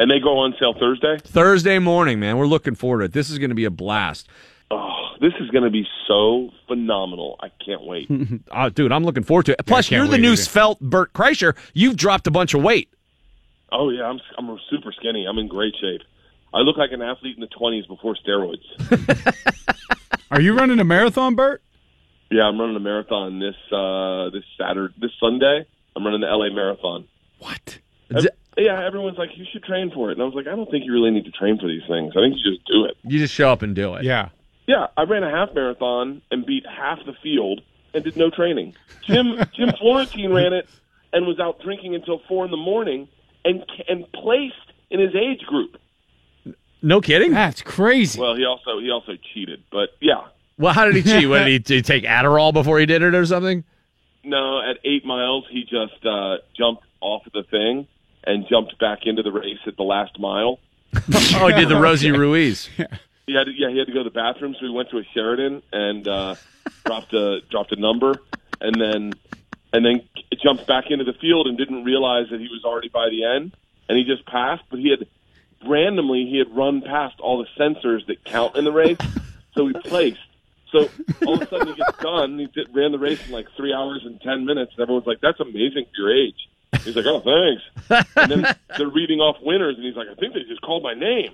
And 0.00 0.10
they 0.10 0.18
go 0.18 0.38
on 0.38 0.54
sale 0.58 0.74
Thursday. 0.78 1.18
Thursday 1.22 1.78
morning, 1.78 2.18
man, 2.18 2.38
we're 2.38 2.46
looking 2.46 2.74
forward 2.74 3.00
to 3.00 3.04
it. 3.04 3.12
This 3.12 3.28
is 3.30 3.38
going 3.38 3.50
to 3.50 3.54
be 3.54 3.66
a 3.66 3.70
blast, 3.70 4.28
Oh, 4.70 5.14
this 5.20 5.32
is 5.40 5.50
going 5.50 5.64
to 5.64 5.70
be 5.70 5.84
so 6.06 6.50
phenomenal. 6.68 7.36
I 7.40 7.48
can't 7.64 7.82
wait. 7.82 8.08
uh, 8.50 8.68
dude. 8.68 8.92
I'm 8.92 9.04
looking 9.04 9.24
forward 9.24 9.46
to 9.46 9.52
it. 9.52 9.66
Plus, 9.66 9.88
can't 9.88 9.98
you're 9.98 10.08
the 10.08 10.18
new 10.18 10.32
either. 10.32 10.42
svelte 10.42 10.80
Bert 10.80 11.12
Kreischer. 11.12 11.56
You've 11.74 11.96
dropped 11.96 12.26
a 12.26 12.30
bunch 12.30 12.54
of 12.54 12.62
weight. 12.62 12.88
Oh 13.72 13.90
yeah, 13.90 14.04
I'm 14.04 14.20
I'm 14.38 14.58
super 14.70 14.92
skinny. 14.92 15.26
I'm 15.28 15.38
in 15.38 15.48
great 15.48 15.74
shape. 15.80 16.02
I 16.54 16.58
look 16.58 16.76
like 16.76 16.90
an 16.92 17.02
athlete 17.02 17.36
in 17.36 17.40
the 17.40 17.46
20s 17.48 17.86
before 17.86 18.16
steroids. 18.16 18.64
Are 20.32 20.40
you 20.40 20.56
running 20.56 20.80
a 20.80 20.84
marathon, 20.84 21.34
Bert? 21.36 21.62
yeah, 22.30 22.42
I'm 22.44 22.60
running 22.60 22.76
a 22.76 22.80
marathon 22.80 23.38
this 23.38 23.54
uh 23.72 24.30
this 24.30 24.44
Saturday, 24.58 24.94
this 25.00 25.12
Sunday. 25.20 25.66
I'm 25.96 26.04
running 26.04 26.20
the 26.20 26.26
LA 26.28 26.50
Marathon. 26.54 27.06
What? 27.38 27.78
Ev- 28.14 28.26
yeah, 28.56 28.84
everyone's 28.84 29.18
like, 29.18 29.30
you 29.36 29.44
should 29.52 29.62
train 29.62 29.90
for 29.94 30.10
it, 30.10 30.14
and 30.14 30.22
I 30.22 30.24
was 30.24 30.34
like, 30.34 30.46
I 30.46 30.56
don't 30.56 30.70
think 30.70 30.84
you 30.84 30.92
really 30.92 31.10
need 31.10 31.24
to 31.24 31.30
train 31.30 31.58
for 31.58 31.68
these 31.68 31.82
things. 31.88 32.12
I 32.16 32.20
think 32.20 32.36
you 32.36 32.52
just 32.52 32.66
do 32.66 32.84
it. 32.84 32.96
You 33.04 33.18
just 33.18 33.34
show 33.34 33.50
up 33.50 33.62
and 33.62 33.74
do 33.74 33.94
it. 33.94 34.04
Yeah. 34.04 34.30
Yeah, 34.66 34.86
I 34.96 35.02
ran 35.02 35.24
a 35.24 35.30
half 35.30 35.54
marathon 35.54 36.22
and 36.30 36.46
beat 36.46 36.64
half 36.66 36.98
the 37.04 37.14
field 37.22 37.60
and 37.92 38.04
did 38.04 38.16
no 38.16 38.30
training. 38.30 38.74
Jim 39.04 39.36
Jim 39.56 39.72
Florentine 39.80 40.32
ran 40.32 40.52
it 40.52 40.68
and 41.12 41.26
was 41.26 41.40
out 41.40 41.60
drinking 41.60 41.94
until 41.94 42.20
four 42.28 42.44
in 42.44 42.50
the 42.52 42.56
morning 42.56 43.08
and 43.44 43.64
and 43.88 44.10
placed 44.12 44.54
in 44.90 45.00
his 45.00 45.14
age 45.14 45.40
group. 45.40 45.76
No 46.82 47.00
kidding. 47.00 47.32
That's 47.32 47.62
crazy. 47.62 48.20
Well, 48.20 48.36
he 48.36 48.44
also 48.44 48.78
he 48.78 48.90
also 48.90 49.12
cheated, 49.34 49.64
but 49.72 49.90
yeah. 50.00 50.28
Well, 50.56 50.72
how 50.72 50.84
did 50.84 50.94
he 50.94 51.02
cheat? 51.02 51.28
What, 51.28 51.40
did, 51.40 51.48
he, 51.48 51.58
did 51.58 51.74
he 51.74 51.82
take 51.82 52.04
Adderall 52.04 52.52
before 52.52 52.78
he 52.78 52.86
did 52.86 53.02
it 53.02 53.14
or 53.14 53.26
something? 53.26 53.64
No, 54.22 54.60
at 54.60 54.76
eight 54.84 55.04
miles, 55.04 55.46
he 55.50 55.62
just 55.62 56.04
uh, 56.06 56.36
jumped 56.56 56.84
off 57.00 57.26
of 57.26 57.32
the 57.32 57.42
thing 57.50 57.88
and 58.24 58.46
jumped 58.48 58.78
back 58.78 59.00
into 59.04 59.22
the 59.22 59.32
race 59.32 59.58
at 59.66 59.76
the 59.76 59.82
last 59.82 60.18
mile. 60.18 60.58
Oh, 61.34 61.46
he 61.46 61.54
did 61.54 61.68
the 61.68 61.80
Rosie 61.80 62.10
Ruiz. 62.10 62.68
He 63.26 63.36
had 63.36 63.44
to, 63.44 63.52
yeah, 63.52 63.70
he 63.70 63.78
had 63.78 63.86
to 63.86 63.92
go 63.92 64.02
to 64.02 64.10
the 64.10 64.14
bathroom, 64.14 64.56
so 64.58 64.66
he 64.66 64.72
went 64.72 64.90
to 64.90 64.98
a 64.98 65.04
Sheraton 65.14 65.62
and 65.72 66.08
uh, 66.08 66.34
dropped 66.84 67.14
a 67.14 67.40
dropped 67.48 67.70
a 67.70 67.76
number, 67.76 68.16
and 68.60 68.74
then 68.80 69.12
and 69.72 69.84
then 69.84 70.02
jumped 70.42 70.66
back 70.66 70.90
into 70.90 71.04
the 71.04 71.12
field 71.12 71.46
and 71.46 71.56
didn't 71.56 71.84
realize 71.84 72.26
that 72.30 72.40
he 72.40 72.48
was 72.48 72.64
already 72.64 72.88
by 72.88 73.08
the 73.08 73.24
end, 73.24 73.54
and 73.88 73.96
he 73.96 74.02
just 74.02 74.26
passed. 74.26 74.64
But 74.68 74.80
he 74.80 74.90
had 74.90 75.06
randomly 75.64 76.26
he 76.26 76.38
had 76.38 76.54
run 76.56 76.82
past 76.82 77.20
all 77.20 77.38
the 77.38 77.46
sensors 77.56 78.04
that 78.06 78.24
count 78.24 78.56
in 78.56 78.64
the 78.64 78.72
race, 78.72 78.98
so 79.54 79.68
he 79.68 79.74
placed. 79.74 80.18
So 80.72 80.88
all 81.24 81.34
of 81.34 81.42
a 81.42 81.48
sudden 81.48 81.68
he 81.68 81.74
gets 81.74 81.98
done. 81.98 82.38
He 82.38 82.46
did, 82.46 82.74
ran 82.74 82.90
the 82.90 82.98
race 82.98 83.24
in 83.26 83.32
like 83.32 83.46
three 83.56 83.72
hours 83.72 84.02
and 84.04 84.20
ten 84.20 84.44
minutes. 84.44 84.72
And 84.72 84.82
everyone's 84.82 85.06
like, 85.06 85.20
"That's 85.20 85.38
amazing 85.38 85.84
for 85.84 86.02
your 86.02 86.16
age." 86.16 86.48
He's 86.84 86.96
like, 86.96 87.06
"Oh, 87.06 87.20
thanks." 87.20 88.08
And 88.16 88.30
then 88.44 88.56
they're 88.78 88.88
reading 88.88 89.18
off 89.20 89.36
winners, 89.42 89.76
and 89.76 89.84
he's 89.84 89.96
like, 89.96 90.08
"I 90.08 90.14
think 90.14 90.34
they 90.34 90.40
just 90.44 90.60
called 90.62 90.82
my 90.82 90.94
name." 90.94 91.30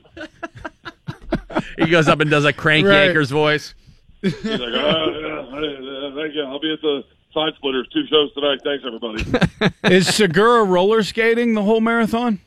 He 1.78 1.86
goes 1.86 2.08
up 2.08 2.20
and 2.20 2.30
does 2.30 2.44
a 2.44 2.52
crank 2.52 2.86
Right. 2.86 3.04
Yanker's 3.06 3.30
voice. 3.30 3.74
He's 4.22 4.32
like, 4.44 4.60
"Oh, 4.60 4.60
yeah, 4.60 5.58
uh, 5.58 6.14
thank 6.14 6.34
you. 6.34 6.42
I'll 6.44 6.60
be 6.60 6.72
at 6.72 6.80
the 6.80 7.02
Side 7.32 7.52
Splitters 7.56 7.86
two 7.92 8.06
shows 8.08 8.32
tonight. 8.34 8.60
Thanks, 8.64 8.84
everybody." 8.86 9.24
Is 9.94 10.12
Segura 10.14 10.64
roller 10.64 11.02
skating 11.02 11.54
the 11.54 11.62
whole 11.62 11.80
marathon? 11.80 12.40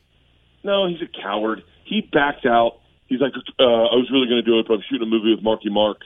No, 0.64 0.88
he's 0.88 1.02
a 1.02 1.22
coward. 1.22 1.64
He 1.86 2.02
backed 2.12 2.46
out. 2.46 2.80
He's 3.08 3.22
like, 3.22 3.34
uh, 3.60 3.64
I 3.64 3.96
was 3.96 4.10
really 4.12 4.28
going 4.28 4.44
to 4.44 4.46
do 4.46 4.60
it, 4.60 4.68
but 4.68 4.76
I'm 4.76 4.84
shooting 4.90 5.08
a 5.08 5.10
movie 5.10 5.34
with 5.34 5.44
Marky 5.44 5.70
Mark. 5.70 6.02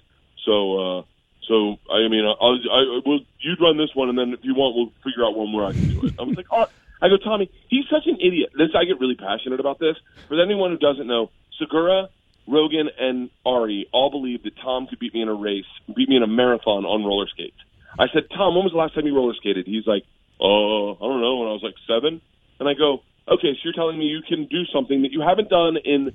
So, 0.46 0.78
uh, 1.00 1.04
so 1.47 1.77
I 1.91 2.07
mean, 2.07 2.25
I'll, 2.25 2.59
I, 2.71 3.01
will 3.05 3.19
you'd 3.39 3.62
run 3.62 3.77
this 3.77 3.93
one, 3.93 4.09
and 4.09 4.17
then 4.17 4.33
if 4.33 4.39
you 4.43 4.55
want, 4.55 4.75
we'll 4.75 4.91
figure 5.03 5.25
out 5.25 5.35
one 5.35 5.51
where 5.53 5.65
I 5.65 5.71
can 5.71 5.89
do 5.89 6.07
it. 6.07 6.15
I 6.19 6.23
was 6.23 6.38
like, 6.38 6.47
oh, 6.51 6.67
I 7.01 7.09
go, 7.09 7.17
Tommy, 7.17 7.51
he's 7.67 7.85
such 7.89 8.07
an 8.07 8.17
idiot. 8.21 8.51
This 8.57 8.69
I 8.75 8.85
get 8.85 9.00
really 9.00 9.15
passionate 9.15 9.59
about 9.59 9.79
this. 9.79 9.97
For 10.27 10.41
anyone 10.41 10.71
who 10.71 10.77
doesn't 10.77 11.07
know, 11.07 11.31
Segura, 11.59 12.09
Rogan, 12.47 12.89
and 12.97 13.29
Ari 13.45 13.89
all 13.91 14.09
believe 14.09 14.43
that 14.43 14.55
Tom 14.57 14.88
could 14.88 15.00
beat 15.00 15.13
me 15.13 15.21
in 15.21 15.27
a 15.27 15.33
race, 15.33 15.65
beat 15.93 16.09
me 16.09 16.15
in 16.15 16.23
a 16.23 16.27
marathon 16.27 16.85
on 16.85 17.03
roller 17.03 17.27
skates. 17.27 17.57
I 18.00 18.07
said, 18.13 18.29
Tom, 18.29 18.55
when 18.55 18.63
was 18.63 18.71
the 18.71 18.79
last 18.79 18.95
time 18.95 19.05
you 19.05 19.15
roller 19.15 19.35
skated? 19.35 19.67
He's 19.67 19.85
like, 19.85 20.03
uh, 20.39 20.91
I 20.91 21.00
don't 21.00 21.21
know, 21.21 21.38
when 21.38 21.50
I 21.50 21.53
was 21.53 21.62
like 21.63 21.75
seven. 21.88 22.21
And 22.59 22.69
I 22.69 22.73
go, 22.73 23.03
okay, 23.27 23.53
so 23.53 23.59
you're 23.63 23.73
telling 23.73 23.97
me 23.97 24.05
you 24.05 24.21
can 24.27 24.45
do 24.45 24.65
something 24.73 25.03
that 25.03 25.12
you 25.12 25.21
haven't 25.21 25.50
done 25.50 25.77
in 25.77 26.13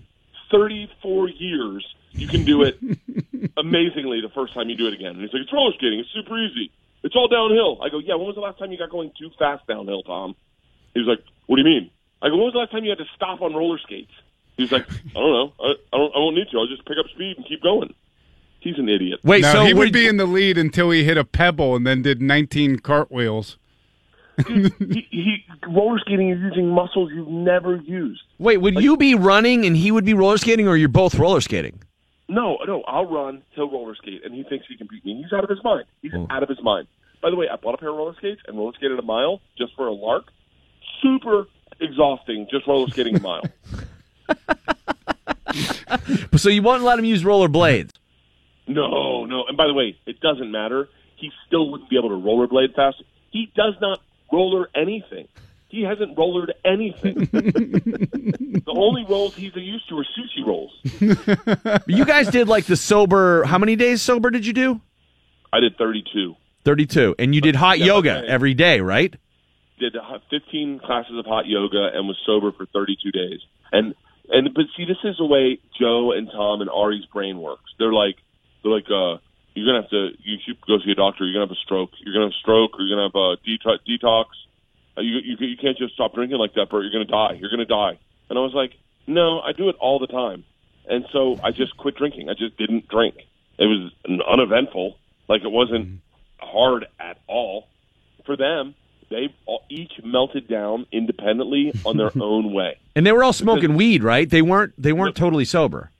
34 0.51 1.29
years. 1.29 1.87
You 2.13 2.27
can 2.27 2.45
do 2.45 2.63
it 2.63 2.79
amazingly 3.59 4.21
the 4.21 4.29
first 4.35 4.55
time 4.55 4.69
you 4.69 4.77
do 4.77 4.87
it 4.87 4.95
again. 4.95 5.13
And 5.13 5.21
he's 5.21 5.33
like, 5.33 5.43
it's 5.43 5.53
roller 5.53 5.73
skating. 5.77 6.01
It's 6.01 6.11
super 6.15 6.39
easy. 6.39 6.71
It's 7.03 7.15
all 7.15 7.29
downhill. 7.29 7.81
I 7.83 7.89
go, 7.91 7.99
yeah, 7.99 8.15
when 8.15 8.27
was 8.27 8.35
the 8.35 8.41
last 8.41 8.59
time 8.59 8.73
you 8.73 8.79
got 8.79 8.91
going 8.91 9.13
too 9.19 9.31
fast 9.39 9.67
downhill, 9.67 10.03
Tom? 10.03 10.35
He's 10.95 11.07
like, 11.07 11.21
what 11.47 11.57
do 11.57 11.63
you 11.63 11.69
mean? 11.69 11.91
I 12.21 12.29
go, 12.29 12.37
when 12.37 12.45
was 12.47 12.53
the 12.55 12.59
last 12.61 12.73
time 12.73 12.85
you 12.85 12.91
had 12.91 12.99
to 12.99 13.07
stop 13.15 13.41
on 13.43 13.55
roller 13.55 13.79
skates? 13.79 14.11
He's 14.57 14.73
like, 14.73 14.89
I 14.91 14.95
don't 15.15 15.33
know. 15.33 15.53
I, 15.61 15.67
I 15.93 15.97
don't. 15.97 16.15
I 16.17 16.19
won't 16.19 16.35
need 16.35 16.49
to. 16.51 16.59
I'll 16.59 16.67
just 16.67 16.85
pick 16.85 16.97
up 16.99 17.07
speed 17.15 17.37
and 17.37 17.47
keep 17.47 17.63
going. 17.63 17.95
He's 18.59 18.77
an 18.77 18.89
idiot. 18.89 19.21
Wait, 19.23 19.43
no, 19.43 19.53
so 19.53 19.65
he 19.65 19.73
would 19.73 19.79
would- 19.87 19.93
be 19.93 20.09
in 20.09 20.17
the 20.17 20.27
lead 20.27 20.59
until 20.59 20.91
he 20.91 21.05
hit 21.05 21.17
a 21.17 21.25
pebble 21.25 21.77
and 21.77 21.87
then 21.87 22.03
did 22.03 22.21
19 22.21 22.81
cartwheels. 22.81 23.57
he, 24.49 25.07
he 25.11 25.45
roller 25.69 25.99
skating 26.01 26.31
is 26.31 26.39
using 26.41 26.69
muscles 26.69 27.11
you've 27.15 27.29
never 27.29 27.77
used. 27.77 28.21
Wait, 28.39 28.57
would 28.59 28.81
you 28.81 28.97
be 28.97 29.15
running 29.15 29.65
and 29.65 29.77
he 29.77 29.91
would 29.93 30.05
be 30.05 30.15
roller 30.15 30.39
skating, 30.39 30.67
or 30.67 30.77
you're 30.77 30.89
both 30.89 31.15
roller 31.17 31.41
skating? 31.41 31.81
No, 32.29 32.59
no, 32.67 32.83
I'll 32.83 33.07
run. 33.07 33.43
He'll 33.51 33.71
roller 33.71 33.95
skate, 33.95 34.23
and 34.25 34.35
he 34.35 34.43
thinks 34.43 34.67
he 34.69 34.77
can 34.77 34.87
beat 34.91 35.05
me. 35.05 35.23
He's 35.23 35.33
out 35.33 35.45
of 35.45 35.51
his 35.51 35.63
mind. 35.65 35.85
He's 36.03 36.13
hmm. 36.13 36.25
out 36.31 36.43
of 36.43 36.49
his 36.49 36.63
mind. 36.63 36.87
By 37.23 37.31
the 37.31 37.37
way, 37.37 37.49
I 37.51 37.57
bought 37.57 37.75
a 37.75 37.79
pair 37.79 37.89
of 37.89 37.97
roller 37.97 38.15
skates 38.17 38.43
and 38.47 38.57
roller 38.57 38.73
skated 38.75 38.99
a 38.99 39.03
mile 39.03 39.41
just 39.57 39.75
for 39.77 39.87
a 39.87 39.93
lark. 39.93 40.27
Super 41.03 41.47
exhausting, 41.81 42.47
just 42.51 42.67
roller 42.67 42.89
skating 42.89 43.17
a 43.17 43.21
mile. 43.21 43.43
So 46.39 46.49
you 46.49 46.63
won't 46.63 46.85
let 46.85 46.99
him 46.99 47.05
use 47.05 47.25
roller 47.25 47.49
blades? 47.49 47.93
No, 48.67 49.25
no. 49.25 49.45
And 49.49 49.57
by 49.57 49.67
the 49.67 49.75
way, 49.75 49.97
it 50.07 50.21
doesn't 50.21 50.51
matter. 50.51 50.89
He 51.17 51.33
still 51.47 51.71
wouldn't 51.71 51.91
be 51.91 51.97
able 51.97 52.11
to 52.11 52.15
rollerblade 52.15 52.75
fast. 52.75 53.03
He 53.31 53.51
does 53.57 53.75
not 53.81 54.01
roller 54.33 54.69
anything. 54.75 55.27
He 55.69 55.83
hasn't 55.83 56.17
rollered 56.17 56.51
anything. 56.65 57.15
the 57.33 58.63
only 58.75 59.05
rolls 59.05 59.35
he's 59.37 59.55
used 59.55 59.89
to 59.91 59.99
are 59.99 60.07
sushi 60.17 60.47
rolls. 60.47 60.73
You 61.87 62.05
guys 62.05 62.29
did 62.29 62.49
like 62.49 62.65
the 62.67 62.77
sober. 62.77 63.45
How 63.45 63.59
many 63.59 63.77
days 63.77 64.01
sober 64.03 64.31
did 64.31 64.47
you 64.47 64.53
do? 64.53 64.81
I 65.53 65.61
did 65.61 65.77
32. 65.77 66.35
Thirty-two, 66.65 67.15
and 67.19 67.35
you 67.35 67.41
did 67.41 67.55
hot 67.57 67.79
Yeah, 67.79 67.87
yoga 67.87 68.19
okay. 68.19 68.27
every 68.29 68.53
day, 68.55 68.81
right? 68.81 69.15
did 69.79 69.95
uh, 69.97 70.19
15 70.29 70.81
classes 70.81 71.17
of 71.17 71.25
hot 71.25 71.47
yoga 71.47 71.91
and 71.95 72.09
was 72.09 72.19
sober 72.27 72.51
for 72.51 72.67
32 72.67 73.13
days. 73.13 73.39
And 73.71 73.95
and 74.29 74.53
but 74.53 74.65
see, 74.77 74.85
this 74.85 74.99
is 75.05 75.17
the 75.19 75.25
way 75.25 75.61
Joe 75.79 76.11
and 76.13 76.29
Tom 76.31 76.61
and 76.61 76.69
Ari's 76.69 77.07
brain 77.07 77.39
works. 77.41 77.71
They're 77.79 77.93
like 77.93 78.17
they're 78.63 78.73
like 78.73 78.91
uh 78.91 79.19
you're 79.55 79.65
gonna 79.67 79.83
have 79.83 79.91
to 79.91 80.09
you 80.19 80.39
should 80.45 80.61
go 80.67 80.79
see 80.85 80.91
a 80.91 80.95
doctor. 80.97 81.25
You're 81.25 81.35
gonna 81.35 81.47
have 81.47 81.57
a 81.57 81.63
stroke. 81.65 81.91
You're 82.01 82.13
gonna 82.13 82.27
have 82.27 82.33
a 82.33 82.41
stroke. 82.43 82.73
Or 82.75 82.83
you're 82.83 82.97
gonna 82.97 83.09
have 83.09 83.15
a 83.15 83.37
detox. 83.89 84.27
Uh, 84.99 85.03
you, 85.03 85.19
you 85.23 85.37
you 85.39 85.57
can't 85.57 85.79
just 85.79 85.95
stop 85.95 86.15
drinking 86.15 86.39
like 86.39 86.55
that, 86.55 86.69
Bert. 86.71 86.83
You're 86.83 86.93
gonna 86.93 87.05
die. 87.05 87.39
You're 87.41 87.51
gonna 87.51 87.65
die. 87.65 87.99
And 88.29 88.39
I 88.39 88.43
was 88.43 88.53
like, 88.53 88.73
no, 89.07 89.41
I 89.41 89.53
do 89.53 89.69
it 89.69 89.77
all 89.81 89.99
the 89.99 90.07
time. 90.07 90.45
And 90.89 91.05
so 91.13 91.39
I 91.43 91.53
just 91.53 91.77
quit 91.77 91.97
drinking. 91.97 92.29
I 92.29 92.35
just 92.35 92.57
didn't 92.57 92.89
drink. 92.89 93.17
It 93.59 93.67
was 93.67 93.93
uneventful. 94.27 94.97
Like 95.29 95.43
it 95.43 95.51
wasn't 95.51 96.01
hard 96.39 96.87
at 96.99 97.19
all 97.27 97.69
for 98.27 98.37
them. 98.37 98.75
They 99.11 99.35
all, 99.47 99.65
each 99.71 99.93
melted 100.05 100.49
down 100.49 100.87
independently 100.93 101.73
on 101.85 101.97
their 101.97 102.11
own 102.21 102.53
way. 102.53 102.79
And 102.95 103.07
they 103.07 103.13
were 103.13 103.25
all 103.25 103.33
smoking 103.33 103.75
weed, 103.75 104.03
right? 104.03 104.29
They 104.29 104.43
weren't. 104.43 104.75
They 104.77 104.93
weren't 104.93 105.17
totally 105.17 105.45
sober. 105.45 105.91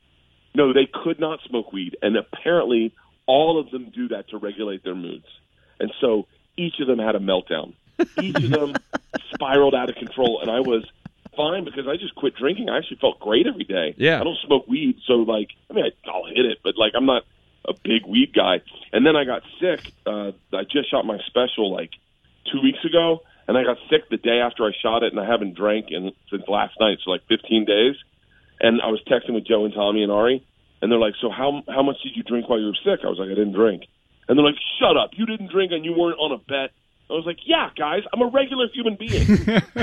No, 0.55 0.73
they 0.73 0.89
could 0.93 1.21
not 1.21 1.41
smoke 1.49 1.73
weed, 1.73 1.97
and 2.03 2.17
apparently 2.17 2.95
all 3.27 3.61
of 3.61 3.71
them 3.71 3.91
do 3.95 4.09
that 4.09 4.29
to 4.31 4.39
regulate 4.39 4.83
their 4.83 4.95
moods. 4.95 5.27
And 5.79 5.93
so 6.01 6.27
each 6.57 6.81
of 6.81 6.89
them 6.89 6.99
had 6.99 7.15
a 7.15 7.21
meltdown. 7.21 7.75
Each 8.23 8.37
of 8.37 8.51
them 8.51 8.77
spiraled 9.35 9.75
out 9.75 9.91
of 9.91 9.97
control, 9.97 10.41
and 10.41 10.51
I 10.51 10.61
was 10.61 10.85
fine 11.37 11.65
because 11.65 11.87
I 11.89 11.97
just 11.97 12.15
quit 12.15 12.35
drinking. 12.37 12.69
I 12.69 12.79
actually 12.79 12.99
felt 12.99 13.21
great 13.21 13.47
every 13.47 13.65
day. 13.65 13.95
Yeah. 13.97 14.21
I 14.21 14.25
don't 14.25 14.39
smoke 14.45 14.67
weed, 14.69 14.99
so 15.07 15.15
like, 15.15 15.49
I 15.71 15.75
mean, 15.75 15.85
I, 15.85 16.11
I'll 16.11 16.27
hit 16.27 16.45
it, 16.45 16.59
but 16.63 16.77
like, 16.77 16.93
I'm 16.97 17.07
not 17.07 17.23
a 17.67 17.75
big 17.85 18.07
weed 18.07 18.33
guy. 18.35 18.61
And 18.93 19.07
then 19.07 19.17
I 19.17 19.25
got 19.25 19.43
sick. 19.61 19.93
Uh, 20.07 20.33
I 20.53 20.65
just 20.65 20.91
shot 20.91 21.05
my 21.05 21.19
special 21.27 21.73
like 21.73 21.91
two 22.51 22.61
weeks 22.61 22.85
ago, 22.85 23.23
and 23.47 23.57
I 23.57 23.65
got 23.65 23.79
sick 23.91 24.09
the 24.11 24.17
day 24.17 24.41
after 24.41 24.65
I 24.65 24.73
shot 24.83 25.03
it, 25.03 25.13
and 25.13 25.21
I 25.21 25.27
haven't 25.27 25.55
drank 25.55 25.87
in, 25.91 26.13
since 26.31 26.43
last 26.49 26.75
night, 26.81 26.99
so 27.05 27.11
like 27.11 27.23
15 27.29 27.65
days. 27.65 27.95
And 28.61 28.83
I 28.83 28.89
was 28.89 29.01
texting 29.07 29.35
with 29.35 29.47
Joe 29.47 29.65
and 29.65 29.73
Tommy 29.73 30.03
and 30.03 30.11
Ari, 30.11 30.45
and 30.83 30.91
they're 30.91 30.99
like, 30.99 31.15
"So 31.21 31.31
how 31.31 31.63
how 31.69 31.83
much 31.83 32.03
did 32.03 32.17
you 32.17 32.25
drink 32.25 32.49
while 32.49 32.59
you 32.59 32.67
were 32.67 32.83
sick?" 32.85 33.05
I 33.05 33.09
was 33.09 33.19
like, 33.19 33.31
"I 33.31 33.35
didn't 33.35 33.53
drink." 33.53 33.85
And 34.29 34.37
they're 34.37 34.45
like, 34.45 34.59
"Shut 34.81 34.97
up! 34.97 35.11
You 35.13 35.27
didn't 35.27 35.53
drink, 35.53 35.71
and 35.71 35.85
you 35.85 35.93
weren't 35.93 36.19
on 36.19 36.33
a 36.33 36.39
bet." 36.39 36.71
I 37.11 37.15
was 37.15 37.25
like, 37.27 37.39
"Yeah, 37.47 37.71
guys, 37.77 38.03
I'm 38.13 38.21
a 38.21 38.27
regular 38.27 38.69
human 38.73 38.97
being." 38.97 39.27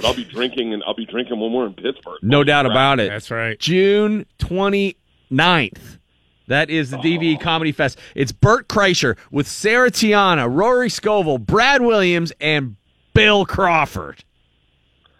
but 0.00 0.04
I'll 0.04 0.14
be 0.14 0.24
drinking, 0.24 0.72
and 0.72 0.82
I'll 0.86 0.94
be 0.94 1.06
drinking 1.06 1.38
when 1.40 1.52
we're 1.52 1.66
in 1.66 1.74
Pittsburgh. 1.74 2.18
No 2.22 2.44
doubt 2.44 2.66
about 2.66 3.00
it. 3.00 3.10
That's 3.10 3.30
right. 3.30 3.58
June 3.58 4.26
29th. 4.38 5.98
That 6.46 6.68
is 6.68 6.90
the 6.90 6.96
DVE 6.96 7.36
oh. 7.36 7.42
Comedy 7.42 7.70
Fest. 7.70 7.98
It's 8.16 8.32
Bert 8.32 8.66
Kreischer 8.66 9.16
with 9.30 9.46
Sarah 9.46 9.90
Tiana, 9.90 10.52
Rory 10.52 10.90
Scovel, 10.90 11.38
Brad 11.38 11.80
Williams, 11.80 12.32
and 12.40 12.74
Bill 13.14 13.46
Crawford. 13.46 14.24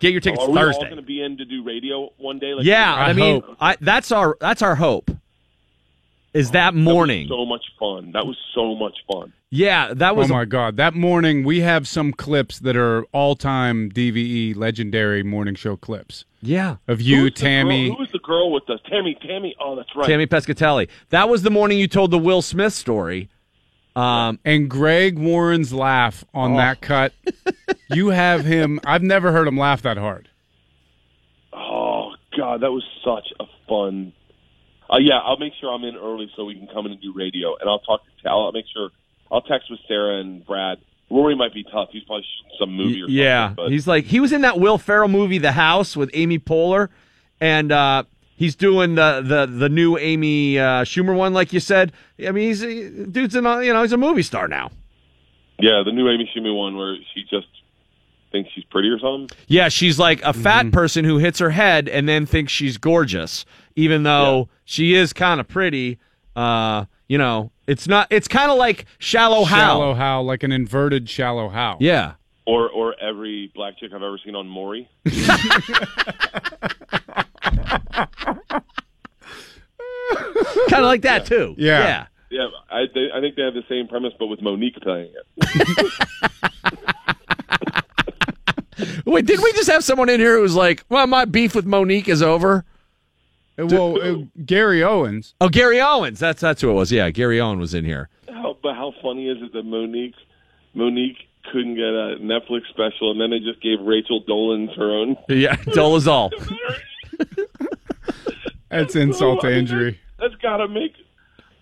Get 0.01 0.13
your 0.13 0.21
tickets 0.21 0.43
Are 0.43 0.51
we 0.51 0.59
all 0.59 0.65
Thursday. 0.65 0.85
going 0.85 0.97
to 0.97 1.03
be 1.03 1.23
in 1.23 1.37
to 1.37 1.45
do 1.45 1.63
radio 1.63 2.09
one 2.17 2.39
day? 2.39 2.55
Like 2.55 2.65
yeah, 2.65 2.93
I 2.95 3.11
I, 3.11 3.13
mean. 3.13 3.43
I, 3.61 3.77
that's 3.81 4.11
our 4.11 4.37
that's 4.41 4.63
our 4.63 4.75
hope. 4.75 5.11
Is 6.33 6.53
that 6.53 6.75
morning? 6.75 7.27
so 7.29 7.45
much 7.45 7.65
fun. 7.79 8.13
That 8.13 8.27
was 8.27 8.37
so 8.55 8.75
much 8.77 8.97
fun. 9.13 9.33
yeah, 9.51 9.93
that 9.95 10.15
was. 10.15 10.31
Oh 10.31 10.35
was. 10.35 10.41
my 10.41 10.45
God! 10.45 10.77
That 10.77 10.95
morning, 10.95 11.43
we 11.45 11.61
have 11.61 11.89
some 11.89 12.13
clips 12.13 12.61
that 12.61 12.77
are 12.77 13.05
all-time 13.13 13.91
DVE 13.91 14.55
legendary 14.57 15.23
morning 15.25 15.55
show 15.57 15.77
clips 15.77 16.25
yeah, 16.41 16.77
of 16.87 17.01
you, 17.01 17.17
Who 17.17 17.23
was 17.25 17.33
the 17.35 17.41
Tammy. 17.41 17.89
Girl, 17.89 17.97
who 17.97 18.03
was 18.03 18.13
the 18.13 18.19
girl 18.21 18.53
with 18.53 18.67
the 18.67 18.79
Tammy? 18.89 19.17
Tammy. 19.21 19.57
Oh, 19.61 19.75
that's 19.75 19.89
right. 19.97 20.07
Tammy 20.07 20.27
Pescatelli. 20.27 20.89
That 21.09 21.29
was 21.29 21.43
the 21.43 21.51
morning 21.51 21.79
you 21.79 21.89
told 21.89 22.11
the 22.13 22.19
Will 22.19 22.43
Smith 22.43 22.73
story. 22.73 23.29
Um, 23.97 24.39
and 24.45 24.71
Greg 24.71 25.19
Warren's 25.19 25.73
laugh 25.73 26.25
on 26.33 26.53
Oh. 26.55 26.57
that 26.59 26.81
cut. 26.81 27.13
you 27.91 28.09
have 28.11 28.45
him. 28.45 28.79
I've 28.87 29.03
never 29.03 29.33
heard 29.33 29.49
him 29.49 29.59
laugh 29.59 29.83
that 29.83 29.97
hard. 29.99 30.29
Oh 31.53 32.13
God, 32.37 32.61
that 32.63 32.71
was 32.71 32.85
such 33.05 33.33
a 33.41 33.45
fun. 33.69 34.13
Uh, 34.91 34.99
yeah, 34.99 35.19
I'll 35.19 35.39
make 35.39 35.53
sure 35.61 35.73
I'm 35.73 35.85
in 35.85 35.97
early 35.97 36.31
so 36.35 36.45
we 36.45 36.55
can 36.57 36.67
come 36.67 36.87
in 36.87 36.93
and 36.93 37.01
do 37.01 37.13
radio, 37.15 37.57
and 37.61 37.71
I'll 37.71 37.79
talk 37.79 38.05
to. 38.05 38.11
Tal. 38.23 38.45
I'll 38.45 38.53
make 38.53 38.67
sure 38.73 38.91
I'll 39.31 39.43
text 39.43 39.71
with 39.71 39.81
Sarah 39.87 40.21
and 40.21 40.45
Brad. 40.45 40.79
Rory 41.11 41.35
might 41.35 41.55
be 41.55 41.65
tough. 41.65 41.89
He's 41.93 42.05
probably 42.05 42.25
shooting 42.25 42.57
some 42.59 42.77
movie 42.77 43.03
or 43.03 43.09
yeah, 43.09 43.49
something. 43.49 43.65
But 43.65 43.73
he's 43.73 43.87
like 43.87 44.05
he 44.05 44.21
was 44.21 44.33
in 44.33 44.43
that 44.43 44.59
Will 44.59 44.79
Ferrell 44.79 45.09
movie, 45.09 45.39
The 45.39 45.53
House, 45.53 45.97
with 45.97 46.11
Amy 46.13 46.39
Poehler, 46.39 46.89
and 47.41 47.73
uh, 47.73 48.05
he's 48.37 48.55
doing 48.57 48.97
the 48.97 49.23
the 49.25 49.47
the 49.47 49.69
new 49.69 49.97
Amy 49.97 50.59
uh, 50.59 50.85
Schumer 50.85 51.17
one, 51.17 51.33
like 51.33 51.53
you 51.53 51.61
said. 51.61 51.93
I 52.25 52.33
mean, 52.33 52.49
he's 52.49 52.61
he, 52.61 52.89
dude's 53.11 53.35
in 53.35 53.45
you 53.45 53.73
know 53.73 53.83
he's 53.83 53.93
a 53.93 53.97
movie 53.97 54.23
star 54.23 54.49
now. 54.49 54.71
yeah, 55.59 55.83
the 55.85 55.93
new 55.93 56.09
Amy 56.09 56.31
Schumer 56.35 56.57
one 56.57 56.77
where 56.77 56.97
she 57.15 57.23
just 57.23 57.49
thinks 58.33 58.51
she's 58.55 58.65
pretty 58.65 58.89
or 58.89 58.99
something. 58.99 59.37
Yeah, 59.47 59.69
she's 59.69 59.99
like 59.99 60.23
a 60.23 60.33
fat 60.33 60.73
person 60.73 61.05
who 61.05 61.19
hits 61.19 61.39
her 61.39 61.51
head 61.51 61.89
and 61.89 62.09
then 62.09 62.27
thinks 62.27 62.53
she's 62.53 62.77
gorgeous, 62.77 63.45
even 63.77 64.03
though 64.03 64.49
she 64.65 64.95
is 64.95 65.13
kind 65.13 65.41
of 65.41 65.49
pretty. 65.49 65.99
Uh, 66.37 66.85
you 67.09 67.19
know, 67.19 67.51
it's 67.67 67.89
not. 67.89 68.07
It's 68.11 68.29
kind 68.29 68.51
of 68.51 68.59
like 68.59 68.87
Shallow 68.99 69.45
Hal. 69.45 69.59
Shallow 69.59 69.95
Hal, 69.95 70.25
like 70.25 70.43
an 70.43 70.53
inverted 70.53 71.09
Shallow 71.09 71.49
Hal. 71.49 71.77
Yeah. 71.81 72.15
Or 72.47 72.69
or 72.71 72.95
every 73.01 73.51
black 73.55 73.79
chick 73.79 73.93
I've 73.93 74.03
ever 74.03 74.19
seen 74.25 74.35
on 74.35 74.47
Maury. 74.49 74.89
kind 80.69 80.83
of 80.85 80.87
like 80.87 81.03
that 81.03 81.27
too. 81.27 81.55
Yeah. 81.59 81.81
yeah. 81.81 82.07
Yeah, 82.31 82.47
I, 82.71 82.85
they, 82.95 83.09
I 83.13 83.21
think 83.21 83.35
they 83.35 83.43
have 83.43 83.55
the 83.55 83.65
same 83.69 83.89
premise, 83.89 84.13
but 84.17 84.29
with 84.29 84.41
Mo'Nique 84.41 84.81
playing 84.81 85.13
it. 85.13 85.93
Wait, 89.05 89.27
did 89.27 89.41
we 89.41 89.53
just 89.53 89.69
have 89.69 89.83
someone 89.83 90.09
in 90.09 90.21
here 90.21 90.37
who 90.37 90.43
was 90.43 90.55
like, 90.55 90.85
"Well, 90.89 91.09
my 91.09 91.25
beef 91.25 91.57
with 91.57 91.67
Mo'Nique 91.67 92.07
is 92.07 92.23
over"? 92.23 92.65
Well, 93.65 94.01
uh, 94.03 94.25
Gary 94.45 94.83
Owens. 94.83 95.35
Oh, 95.41 95.49
Gary 95.49 95.81
Owens. 95.81 96.19
That's 96.19 96.41
that's 96.41 96.61
who 96.63 96.71
it 96.71 96.75
was. 96.75 96.91
Yeah, 96.93 97.11
Gary 97.11 97.41
Owens 97.41 97.61
was 97.61 97.75
in 97.75 97.85
here. 97.85 98.09
How, 98.29 98.57
but 98.63 98.75
how 98.75 98.93
funny 99.03 99.29
is 99.29 99.39
it 99.43 99.53
that 99.53 99.65
Mo'Nique 99.65 100.15
Mo'Nique 100.75 101.17
couldn't 101.53 101.75
get 101.75 101.85
a 101.85 102.17
Netflix 102.21 102.69
special, 102.71 103.11
and 103.11 103.21
then 103.21 103.31
they 103.31 103.39
just 103.41 103.61
gave 103.63 103.81
Rachel 103.81 104.21
Dolans 104.21 104.71
her 104.77 104.91
own. 104.91 105.17
Yeah, 105.29 105.57
Dolezal. 105.57 106.31
That's 108.69 108.95
insult 108.95 109.39
I 109.39 109.43
to 109.43 109.47
mean, 109.49 109.59
injury. 109.59 110.01
That's 110.19 110.35
gotta 110.37 110.69
make. 110.69 110.93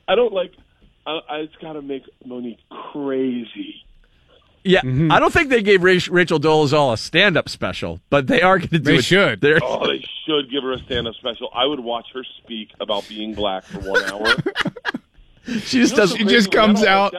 I 0.06 0.14
don't 0.14 0.32
like. 0.32 0.52
I, 1.06 1.20
I, 1.28 1.36
it's 1.38 1.54
gotta 1.60 1.80
make 1.82 2.02
Mo'Nique 2.26 2.58
crazy. 2.92 3.76
Yeah, 4.64 4.80
I 4.84 5.18
don't 5.18 5.32
think 5.32 5.48
they 5.48 5.62
gave 5.62 5.80
Rach- 5.80 6.10
Rachel 6.12 6.38
Dolezal 6.38 6.92
a 6.92 6.96
stand-up 6.98 7.48
special, 7.48 8.00
but 8.10 8.26
they 8.26 8.42
are 8.42 8.58
going 8.58 8.68
to 8.70 8.78
do 8.78 8.84
They 8.84 8.96
it. 8.96 9.04
should. 9.04 9.40
They're, 9.40 9.60
Oh, 9.62 9.86
they 9.86 10.04
should 10.28 10.50
give 10.50 10.62
her 10.62 10.72
a 10.72 10.78
stand-up 10.78 11.14
special. 11.14 11.48
I 11.54 11.64
would 11.66 11.80
watch 11.80 12.06
her 12.14 12.24
speak 12.42 12.68
about 12.80 13.08
being 13.08 13.34
black 13.34 13.64
for 13.64 13.80
one 13.80 14.04
hour. 14.04 14.26
she 15.46 15.80
just 15.80 15.96
does. 15.96 16.12
She 16.14 16.24
just 16.24 16.50
comes 16.50 16.84
out- 16.84 17.14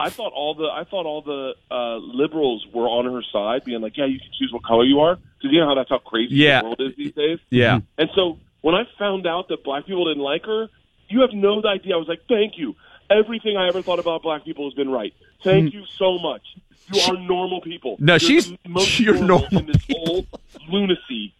I 0.00 0.10
thought 0.10 0.32
all 0.32 0.54
the 0.54 0.64
I 0.64 0.82
thought 0.82 1.06
all 1.06 1.22
the 1.22 1.54
uh, 1.70 1.96
liberals 1.98 2.66
were 2.74 2.88
on 2.88 3.04
her 3.12 3.22
side, 3.32 3.64
being 3.64 3.80
like, 3.80 3.96
"Yeah, 3.96 4.06
you 4.06 4.18
can 4.18 4.28
choose 4.36 4.50
what 4.52 4.64
color 4.64 4.82
you 4.84 4.98
are," 4.98 5.14
because 5.14 5.52
you 5.52 5.60
know 5.60 5.66
how 5.68 5.76
that's 5.76 5.90
how 5.90 5.98
crazy 5.98 6.34
Yeah. 6.34 6.60
the 6.60 6.64
world 6.66 6.80
is 6.80 6.96
these 6.96 7.14
days. 7.14 7.38
Yeah, 7.50 7.80
And 7.98 8.10
so 8.16 8.38
when 8.62 8.74
I 8.74 8.82
found 8.98 9.28
out 9.28 9.46
that 9.48 9.62
black 9.62 9.86
people 9.86 10.04
didn't 10.06 10.22
like 10.24 10.44
her, 10.46 10.68
you 11.08 11.20
have 11.20 11.32
no 11.32 11.62
idea. 11.64 11.94
I 11.94 11.98
was 11.98 12.08
like, 12.08 12.22
"Thank 12.28 12.58
you. 12.58 12.74
Everything 13.10 13.56
I 13.56 13.68
ever 13.68 13.80
thought 13.80 14.00
about 14.00 14.22
black 14.22 14.44
people 14.44 14.64
has 14.64 14.74
been 14.74 14.88
right. 14.90 15.14
Thank 15.44 15.72
you 15.72 15.84
so 15.96 16.18
much. 16.18 16.42
You 16.92 17.00
are 17.02 17.16
normal 17.20 17.60
people. 17.60 17.94
No, 18.00 18.14
You're 18.14 18.18
she's- 18.18 18.52
most 18.66 18.98
you're 19.04 19.14
normal 19.14 19.46
in 19.50 19.66
normal 19.66 19.72
this 19.72 19.86
whole 19.88 20.26
lunacy." 20.68 21.32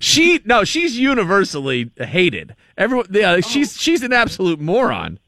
She 0.00 0.40
no, 0.44 0.64
she's 0.64 0.98
universally 0.98 1.90
hated. 1.96 2.54
Everyone, 2.76 3.06
yeah, 3.10 3.32
oh. 3.32 3.40
she's 3.40 3.80
she's 3.80 4.02
an 4.02 4.12
absolute 4.12 4.60
moron. 4.60 5.18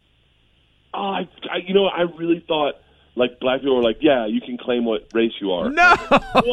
Oh, 0.95 0.99
I, 1.01 1.29
I, 1.51 1.57
you 1.67 1.75
know, 1.75 1.87
I 1.87 2.03
really 2.03 2.43
thought 2.49 2.75
like 3.17 3.39
black 3.41 3.61
people 3.61 3.77
were 3.77 3.83
like, 3.83 3.99
yeah, 4.01 4.27
you 4.27 4.41
can 4.43 4.59
claim 4.59 4.85
what 4.85 5.07
race 5.15 5.33
you 5.41 5.51
are. 5.53 5.71
No, 5.71 5.95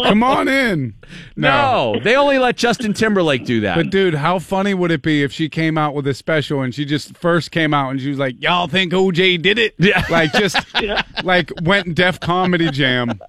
Come 0.04 0.24
on 0.24 0.48
in. 0.48 0.94
no, 1.36 1.96
they 2.04 2.16
only 2.16 2.38
let 2.40 2.56
Justin 2.56 2.94
Timberlake 2.94 3.44
do 3.46 3.62
that. 3.62 3.76
But 3.76 3.90
dude, 3.90 4.14
how 4.14 4.40
funny 4.40 4.74
would 4.74 4.92
it 4.92 5.02
be 5.02 5.24
if 5.24 5.32
she 5.34 5.50
came 5.50 5.78
out 5.78 5.94
with 5.94 6.08
a 6.08 6.14
special 6.14 6.62
and 6.62 6.74
she 6.74 6.86
just 6.86 7.18
first 7.18 7.52
came 7.52 7.74
out 7.74 7.90
and 7.92 8.00
she 8.02 8.10
was 8.10 8.18
like, 8.20 8.42
"Y'all 8.42 8.68
think 8.68 8.94
OJ 8.94 9.42
did 9.42 9.58
it?" 9.60 9.76
Yeah. 9.78 10.04
like 10.10 10.32
just 10.34 10.58
like 11.24 11.52
went 11.64 11.96
Def 11.96 12.20
Comedy 12.20 12.70
Jam. 12.72 13.20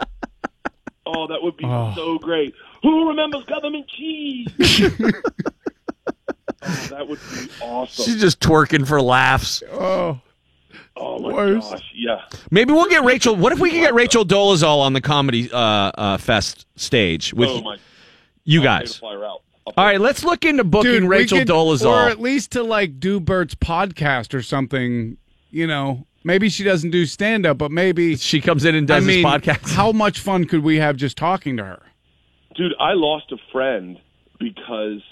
Oh, 1.07 1.27
that 1.27 1.43
would 1.43 1.57
be 1.57 1.65
Oh. 1.67 1.93
so 1.95 2.19
great. 2.19 2.55
Who 2.85 3.09
remembers 3.09 3.45
government 3.45 3.89
cheese? 3.89 4.47
oh, 4.61 5.11
that 6.91 7.09
would 7.09 7.19
be 7.33 7.49
awesome. 7.63 8.05
she's 8.05 8.21
just 8.21 8.41
twerking 8.41 8.87
for 8.87 9.01
laughs. 9.01 9.63
Oh, 9.73 10.21
oh 10.95 11.19
my 11.19 11.33
worse. 11.33 11.71
gosh, 11.71 11.91
yeah. 11.95 12.21
Maybe 12.51 12.75
we'll 12.75 12.91
get 12.91 13.03
Rachel. 13.03 13.37
What 13.37 13.55
if 13.55 13.59
we 13.59 13.71
could 13.71 13.81
get 13.81 13.95
Rachel 13.95 14.23
Dolezal 14.23 14.81
on 14.81 14.93
the 14.93 15.01
comedy 15.01 15.51
uh, 15.51 15.57
uh, 15.59 16.19
fest 16.19 16.67
stage 16.77 17.33
with 17.33 17.49
oh 17.49 17.63
my, 17.63 17.79
you 18.45 18.63
guys? 18.63 18.93
to 18.93 18.99
fly 18.99 19.15
her 19.15 19.25
out. 19.25 19.41
I'll 19.67 19.73
All 19.79 19.85
right, 19.87 19.99
let's 19.99 20.23
look 20.23 20.45
into 20.45 20.63
booking 20.63 20.91
dude, 20.93 21.05
Rachel 21.05 21.39
could- 21.39 21.49
Dolezal. 21.49 21.87
or 21.87 22.11
at 22.11 22.21
least 22.21 22.51
to 22.53 22.63
like 22.63 23.01
do 23.01 23.19
Bert's 23.19 23.55
podcast 23.55 24.35
or 24.35 24.43
something. 24.43 25.17
You 25.51 25.67
know, 25.67 26.07
maybe 26.23 26.51
she 26.51 26.65
doesn't 26.65 26.91
do 26.91 27.07
stand 27.07 27.47
up, 27.47 27.57
but 27.57 27.71
maybe 27.71 28.17
she 28.17 28.43
comes 28.43 28.67
in 28.67 28.75
and 28.75 28.91
I 28.91 28.97
does 28.97 29.07
mean, 29.07 29.23
this 29.23 29.33
podcast. 29.33 29.73
how 29.73 29.91
much 29.91 30.21
fun 30.21 30.45
could 30.45 30.63
we 30.63 30.77
have 30.77 30.97
just 30.97 31.17
talking 31.17 31.57
to 31.57 31.65
her? 31.65 31.83
Dude 32.55 32.75
i 32.81 32.93
lost 32.93 33.33
a 33.33 33.37
friend 33.53 33.99
because 34.39 35.03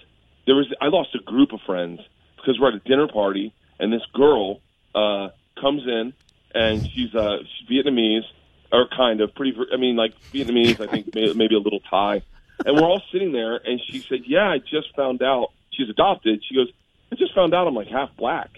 there 0.46 0.54
was 0.54 0.72
i 0.80 0.86
lost 0.86 1.14
a 1.14 1.22
group 1.22 1.52
of 1.52 1.60
friends 1.66 2.00
because 2.36 2.58
we're 2.60 2.68
at 2.68 2.74
a 2.74 2.80
dinner 2.80 3.08
party 3.08 3.54
and 3.78 3.92
this 3.92 4.02
girl 4.12 4.60
uh 4.94 5.28
comes 5.60 5.82
in 5.86 6.12
and 6.54 6.88
she's 6.90 7.14
uh 7.14 7.38
she's 7.38 7.68
vietnamese 7.68 8.24
or 8.72 8.88
kind 8.88 9.20
of 9.20 9.34
pretty 9.34 9.56
i 9.72 9.76
mean 9.76 9.96
like 9.96 10.14
vietnamese 10.32 10.80
i 10.80 10.90
think 10.90 11.14
maybe 11.14 11.54
a 11.54 11.58
little 11.58 11.80
thai. 11.90 12.22
And 12.64 12.76
we're 12.76 12.86
all 12.86 13.02
sitting 13.10 13.32
there 13.32 13.56
and 13.56 13.80
she 13.88 14.00
said 14.00 14.20
yeah 14.26 14.48
i 14.48 14.58
just 14.58 14.94
found 14.94 15.22
out 15.22 15.48
she's 15.72 15.88
adopted. 15.88 16.42
She 16.48 16.54
goes 16.54 16.68
i 17.10 17.16
just 17.16 17.34
found 17.34 17.54
out 17.54 17.66
i'm 17.66 17.74
like 17.74 17.88
half 17.88 18.10
black. 18.16 18.50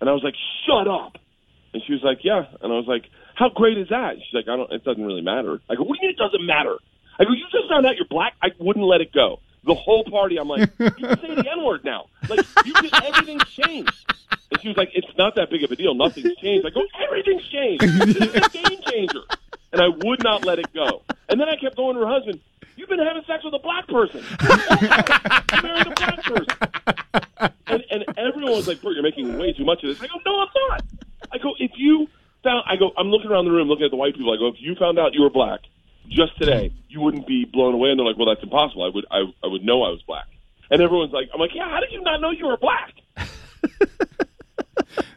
And 0.00 0.10
i 0.10 0.12
was 0.12 0.22
like 0.22 0.34
shut 0.66 0.88
up. 0.88 1.18
And 1.72 1.82
she 1.86 1.92
was 1.92 2.02
like 2.02 2.18
yeah. 2.24 2.46
And 2.62 2.72
i 2.72 2.76
was 2.76 2.86
like 2.86 3.04
how 3.34 3.48
great 3.48 3.78
is 3.78 3.88
that? 3.88 4.16
She's 4.16 4.34
like 4.34 4.48
i 4.48 4.56
don't 4.56 4.72
it 4.72 4.84
doesn't 4.84 5.04
really 5.04 5.22
matter. 5.22 5.60
I 5.68 5.74
go 5.74 5.84
what 5.84 5.98
do 5.98 6.06
you 6.06 6.08
mean 6.08 6.16
it 6.18 6.18
doesn't 6.18 6.44
matter 6.44 6.76
I 7.18 7.24
go, 7.24 7.32
you 7.32 7.44
just 7.50 7.68
found 7.68 7.86
out 7.86 7.96
you're 7.96 8.06
black. 8.06 8.34
I 8.42 8.48
wouldn't 8.58 8.84
let 8.84 9.00
it 9.00 9.12
go. 9.12 9.40
The 9.64 9.74
whole 9.74 10.04
party, 10.04 10.38
I'm 10.38 10.48
like, 10.48 10.70
you 10.78 10.90
can 10.90 11.20
say 11.20 11.34
the 11.34 11.50
N 11.50 11.64
word 11.64 11.84
now. 11.84 12.06
Like, 12.28 12.40
you 12.66 12.72
can, 12.74 12.90
everything's 13.02 13.48
changed. 13.48 14.12
And 14.50 14.60
she 14.60 14.68
was 14.68 14.76
like, 14.76 14.90
it's 14.94 15.16
not 15.16 15.36
that 15.36 15.50
big 15.50 15.64
of 15.64 15.70
a 15.70 15.76
deal. 15.76 15.94
Nothing's 15.94 16.36
changed. 16.36 16.66
I 16.66 16.70
go, 16.70 16.82
everything's 17.02 17.46
changed. 17.48 17.82
This 17.82 18.16
is 18.16 18.34
a 18.34 18.48
game 18.50 18.80
changer. 18.90 19.22
And 19.72 19.80
I 19.80 19.88
would 19.88 20.22
not 20.22 20.44
let 20.44 20.58
it 20.58 20.72
go. 20.74 21.02
And 21.28 21.40
then 21.40 21.48
I 21.48 21.56
kept 21.56 21.76
going 21.76 21.94
to 21.94 22.02
her 22.02 22.06
husband, 22.06 22.40
you've 22.76 22.88
been 22.88 22.98
having 22.98 23.22
sex 23.26 23.42
with 23.42 23.54
a 23.54 23.58
black 23.58 23.86
person. 23.88 24.22
you 24.42 25.62
married 25.62 25.86
a 25.86 25.94
black 25.94 26.22
person. 26.22 27.56
And, 27.66 27.84
and 27.90 28.18
everyone 28.18 28.52
was 28.52 28.68
like, 28.68 28.82
Bert, 28.82 28.94
you're 28.94 29.02
making 29.02 29.38
way 29.38 29.52
too 29.52 29.64
much 29.64 29.82
of 29.82 29.88
this. 29.88 30.02
I 30.02 30.08
go, 30.08 30.20
no, 30.26 30.40
I'm 30.40 30.48
not. 30.68 30.84
I 31.32 31.38
go, 31.38 31.54
if 31.58 31.70
you 31.76 32.06
found, 32.42 32.64
I 32.66 32.76
go, 32.76 32.92
I'm 32.98 33.08
looking 33.08 33.30
around 33.30 33.46
the 33.46 33.50
room 33.50 33.68
looking 33.68 33.86
at 33.86 33.90
the 33.90 33.96
white 33.96 34.14
people. 34.14 34.32
I 34.32 34.36
go, 34.36 34.48
if 34.48 34.56
you 34.60 34.74
found 34.74 34.98
out 34.98 35.14
you 35.14 35.22
were 35.22 35.30
black 35.30 35.60
just 36.08 36.36
today, 36.38 36.72
you 36.88 37.00
wouldn't 37.00 37.26
be 37.26 37.44
blown 37.44 37.74
away. 37.74 37.90
And 37.90 37.98
they're 37.98 38.06
like, 38.06 38.16
well, 38.16 38.26
that's 38.28 38.42
impossible. 38.42 38.84
I 38.84 38.88
would, 38.94 39.06
I, 39.10 39.22
I 39.42 39.46
would 39.48 39.64
know 39.64 39.82
I 39.82 39.90
was 39.90 40.02
black. 40.06 40.26
And 40.70 40.80
everyone's 40.80 41.12
like, 41.12 41.28
I'm 41.34 41.40
like, 41.40 41.54
yeah, 41.54 41.68
how 41.68 41.80
did 41.80 41.90
you 41.92 42.00
not 42.02 42.20
know 42.20 42.30
you 42.30 42.46
were 42.46 42.56
black? 42.56 42.94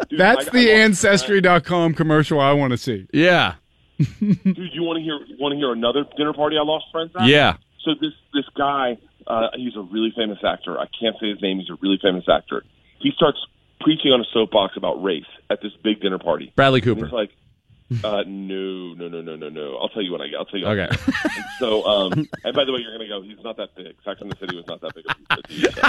Dude, 0.10 0.19
That's 0.19 0.47
I- 0.47 0.52
the 0.52 0.71
I 0.71 0.76
Ancestry.com 0.80 1.93
commercial 1.93 2.39
I 2.39 2.54
want 2.54 2.71
to 2.71 2.78
see. 2.78 3.08
yeah, 3.12 3.56
Dude, 3.97 4.39
you 4.73 4.84
want 4.84 4.97
to 4.97 5.04
hear, 5.04 5.19
want 5.39 5.54
to 5.54 5.58
hear 5.58 5.71
another 5.71 6.06
dinner 6.15 6.34
party 6.34 6.56
I 6.58 6.62
lost 6.62 6.86
friends 6.91 7.12
at? 7.19 7.26
yeah. 7.28 7.58
So 7.84 7.91
this 8.00 8.13
this 8.34 8.45
guy, 8.58 8.97
uh, 9.28 9.47
he's 9.56 9.76
a 9.76 9.82
really 9.82 10.12
famous 10.15 10.39
actor. 10.43 10.78
I 10.78 10.86
can't 11.00 11.15
say 11.19 11.30
his 11.30 11.41
name. 11.41 11.60
He's 11.60 11.69
a 11.69 11.78
really 11.82 11.97
famous 12.02 12.26
actor. 12.30 12.63
He 13.00 13.12
starts 13.15 13.38
preaching 13.82 14.12
on 14.12 14.21
a 14.21 14.26
soapbox 14.34 14.76
about 14.78 15.02
race 15.04 15.26
at 15.50 15.62
this 15.62 15.71
big 15.84 16.02
dinner 16.02 16.19
party. 16.19 16.52
Bradley 16.56 16.80
And 16.82 16.86
Cooper. 16.86 17.06
it's 17.06 17.13
like, 17.13 17.32
uh, 18.04 18.23
no, 18.28 18.93
no, 18.95 19.08
no, 19.08 19.21
no, 19.21 19.36
no, 19.38 19.50
no. 19.50 19.78
I'll 19.78 19.89
tell 19.89 20.02
you 20.04 20.12
when 20.12 20.21
I 20.21 20.28
get. 20.28 20.38
I'll 20.38 20.45
tell 20.45 20.60
you. 20.60 20.65
when 20.67 20.80
I 20.80 20.84
Okay. 20.88 20.95
get. 20.95 21.26
And 21.38 21.45
so, 21.60 21.84
um, 21.86 22.12
and 22.43 22.56
by 22.56 22.65
the 22.65 22.73
way, 22.73 22.82
you're 22.82 22.91
gonna 22.91 23.08
go. 23.08 23.21
He's 23.21 23.41
not 23.43 23.56
that 23.58 23.76
big. 23.76 23.95
Sex 24.04 24.19
in 24.21 24.28
the 24.30 24.36
City 24.39 24.56
was 24.56 24.67
not 24.67 24.82
that 24.82 24.93
big. 24.93 25.06
Of 25.06 25.15
a 25.38 25.43
TV 25.43 25.73
show. 25.73 25.82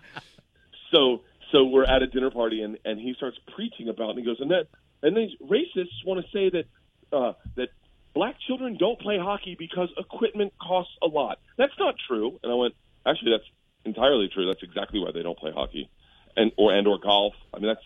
so, 0.91 1.17
so, 1.19 1.21
so 1.51 1.63
we're 1.65 1.83
at 1.85 2.01
a 2.01 2.07
dinner 2.07 2.31
party, 2.31 2.61
and 2.61 2.77
and 2.85 2.99
he 2.99 3.13
starts 3.15 3.37
preaching 3.55 3.89
about, 3.89 4.11
and 4.11 4.19
he 4.19 4.25
goes, 4.25 4.39
and 4.39 4.51
that, 4.51 4.67
and 5.03 5.15
these 5.15 5.31
racists 5.41 6.03
want 6.05 6.25
to 6.25 6.31
say 6.31 6.49
that 6.49 6.65
uh, 7.15 7.33
that 7.55 7.69
black 8.13 8.35
children 8.47 8.77
don't 8.79 8.99
play 8.99 9.17
hockey 9.19 9.55
because 9.57 9.89
equipment 9.97 10.53
costs 10.59 10.93
a 11.03 11.07
lot. 11.07 11.39
That's 11.57 11.77
not 11.79 11.95
true. 12.07 12.39
And 12.43 12.51
I 12.51 12.55
went, 12.55 12.73
actually, 13.05 13.31
that's 13.31 13.49
entirely 13.85 14.27
true. 14.33 14.47
That's 14.47 14.63
exactly 14.63 14.99
why 14.99 15.11
they 15.13 15.21
don't 15.21 15.37
play 15.37 15.51
hockey, 15.51 15.89
and 16.35 16.51
or 16.57 16.73
and 16.73 16.87
or 16.87 16.97
golf. 16.97 17.33
I 17.53 17.59
mean, 17.59 17.67
that's 17.67 17.85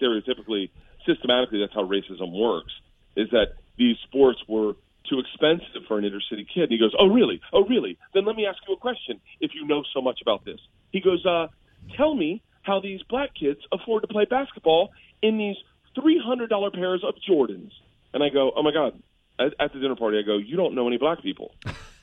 stereotypically, 0.00 0.70
systematically, 1.06 1.60
that's 1.60 1.74
how 1.74 1.84
racism 1.84 2.32
works. 2.32 2.72
Is 3.16 3.30
that 3.30 3.54
these 3.76 3.96
sports 4.04 4.40
were 4.48 4.74
too 5.08 5.18
expensive 5.18 5.82
for 5.88 5.98
an 5.98 6.04
inner 6.04 6.20
city 6.20 6.46
kid? 6.52 6.64
And 6.64 6.72
he 6.72 6.78
goes, 6.78 6.94
"Oh, 6.98 7.08
really? 7.08 7.40
Oh, 7.52 7.64
really? 7.64 7.98
Then 8.14 8.24
let 8.24 8.36
me 8.36 8.46
ask 8.46 8.58
you 8.68 8.74
a 8.74 8.76
question. 8.76 9.20
If 9.40 9.54
you 9.54 9.66
know 9.66 9.82
so 9.92 10.00
much 10.00 10.20
about 10.22 10.44
this, 10.44 10.60
he 10.92 11.00
goes, 11.00 11.24
uh, 11.26 11.48
tell 11.96 12.14
me 12.14 12.42
how 12.62 12.80
these 12.80 13.02
black 13.02 13.34
kids 13.34 13.60
afford 13.72 14.02
to 14.02 14.08
play 14.08 14.26
basketball 14.26 14.90
in 15.22 15.38
these 15.38 15.56
three 15.94 16.20
hundred 16.24 16.50
dollar 16.50 16.70
pairs 16.70 17.02
of 17.06 17.14
Jordans." 17.28 17.72
And 18.12 18.22
I 18.22 18.28
go, 18.28 18.52
"Oh 18.54 18.62
my 18.62 18.72
god." 18.72 19.00
At, 19.38 19.72
the 19.72 19.80
dinner 19.80 19.96
party, 19.96 20.18
I 20.18 20.22
go, 20.22 20.36
"You 20.36 20.56
don't 20.56 20.74
know 20.74 20.86
any 20.86 20.98
black 20.98 21.22
people." 21.22 21.54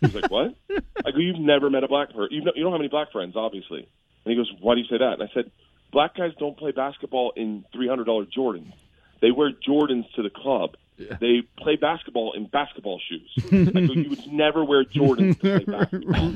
He's 0.01 0.15
like, 0.15 0.31
"What?" 0.31 0.55
I 1.05 1.11
go, 1.11 1.19
"You've 1.19 1.39
never 1.39 1.69
met 1.69 1.83
a 1.83 1.87
black 1.87 2.09
person. 2.09 2.29
You, 2.31 2.43
know, 2.43 2.51
you 2.55 2.63
don't 2.63 2.71
have 2.71 2.81
any 2.81 2.89
black 2.89 3.11
friends, 3.11 3.35
obviously." 3.35 3.87
And 4.25 4.31
he 4.31 4.35
goes, 4.35 4.51
"Why 4.59 4.73
do 4.73 4.81
you 4.81 4.87
say 4.87 4.97
that?" 4.97 5.19
And 5.19 5.23
I 5.23 5.31
said, 5.33 5.51
"Black 5.97 6.13
guys 6.15 6.31
don't 6.37 6.55
play 6.55 6.69
basketball 6.69 7.33
in 7.35 7.65
three 7.73 7.87
hundred 7.87 8.03
dollar 8.03 8.25
Jordans. 8.25 8.71
They 9.19 9.31
wear 9.31 9.49
Jordans 9.51 10.05
to 10.13 10.21
the 10.21 10.29
club. 10.29 10.75
They 10.99 11.41
play 11.57 11.75
basketball 11.75 12.33
in 12.33 12.45
basketball 12.45 13.01
shoes. 13.09 13.31
Go, 13.49 13.93
you 13.93 14.11
would 14.11 14.27
never 14.31 14.63
wear 14.63 14.83
Jordans 14.83 15.39
to 15.41 15.59
play 15.59 15.65
basketball." 15.65 16.35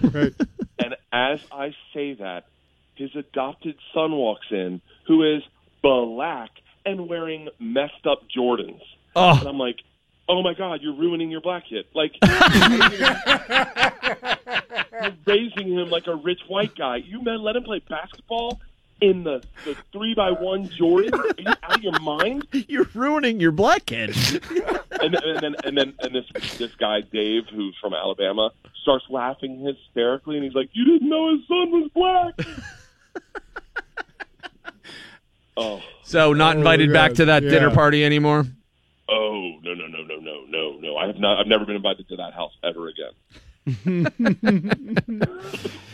And 0.83 0.95
as 1.13 1.39
I 1.51 1.75
say 1.93 2.13
that, 2.15 2.45
his 2.95 3.15
adopted 3.15 3.75
son 3.93 4.13
walks 4.13 4.47
in, 4.49 4.81
who 5.05 5.35
is 5.35 5.43
black 5.83 6.49
and 6.83 7.07
wearing 7.07 7.49
messed 7.59 8.07
up 8.09 8.23
Jordans. 8.35 8.81
Oh. 9.15 9.37
And 9.37 9.45
Oh, 9.45 9.49
I'm 9.49 9.59
like, 9.59 9.77
"Oh 10.27 10.41
my 10.41 10.55
God, 10.55 10.81
you're 10.81 10.95
ruining 10.95 11.29
your 11.29 11.41
black 11.41 11.65
kid!" 11.69 11.85
Like 11.93 12.13
you're 15.01 15.13
raising 15.27 15.71
him 15.71 15.91
like 15.91 16.07
a 16.07 16.15
rich 16.15 16.39
white 16.47 16.75
guy. 16.75 16.95
You 16.95 17.21
man, 17.21 17.43
let 17.43 17.55
him 17.55 17.63
play 17.63 17.79
basketball 17.87 18.59
in 19.01 19.23
the 19.23 19.43
the 19.65 19.75
three 19.91 20.13
by 20.13 20.31
one 20.31 20.69
Jordan. 20.69 21.13
Are 21.15 21.25
you 21.37 21.47
out 21.47 21.75
of 21.75 21.83
your 21.83 21.99
mind? 21.99 22.47
You're 22.69 22.87
ruining 22.93 23.39
your 23.39 23.51
black 23.51 23.87
kid. 23.87 24.15
and, 25.01 25.15
and 25.15 25.41
then 25.41 25.55
and 25.63 25.77
then 25.77 25.93
and 25.99 26.15
this 26.15 26.25
this 26.57 26.73
guy 26.75 27.01
Dave, 27.01 27.43
who's 27.51 27.75
from 27.81 27.93
Alabama, 27.93 28.51
starts 28.83 29.05
laughing 29.09 29.59
hysterically, 29.59 30.35
and 30.37 30.45
he's 30.45 30.53
like, 30.53 30.69
"You 30.73 30.85
didn't 30.85 31.09
know 31.09 31.31
his 31.31 31.47
son 31.47 31.71
was 31.71 31.89
black." 31.93 32.39
oh, 35.57 35.81
So 36.03 36.33
not 36.33 36.55
oh, 36.55 36.59
invited 36.59 36.89
yeah, 36.89 36.93
back 36.93 37.13
to 37.15 37.25
that 37.25 37.41
dinner 37.41 37.71
party 37.71 38.05
anymore. 38.05 38.45
oh, 39.09 39.59
no, 39.63 39.73
no, 39.73 39.87
no, 39.87 40.03
no, 40.03 40.19
no, 40.19 40.45
no, 40.47 40.77
no! 40.79 40.95
I 40.97 41.07
have 41.07 41.17
not. 41.17 41.39
I've 41.39 41.47
never 41.47 41.65
been 41.65 41.75
invited 41.75 42.07
to 42.09 42.15
that 42.17 42.33
house 42.33 42.53
ever 42.63 42.87
again. 42.87 43.11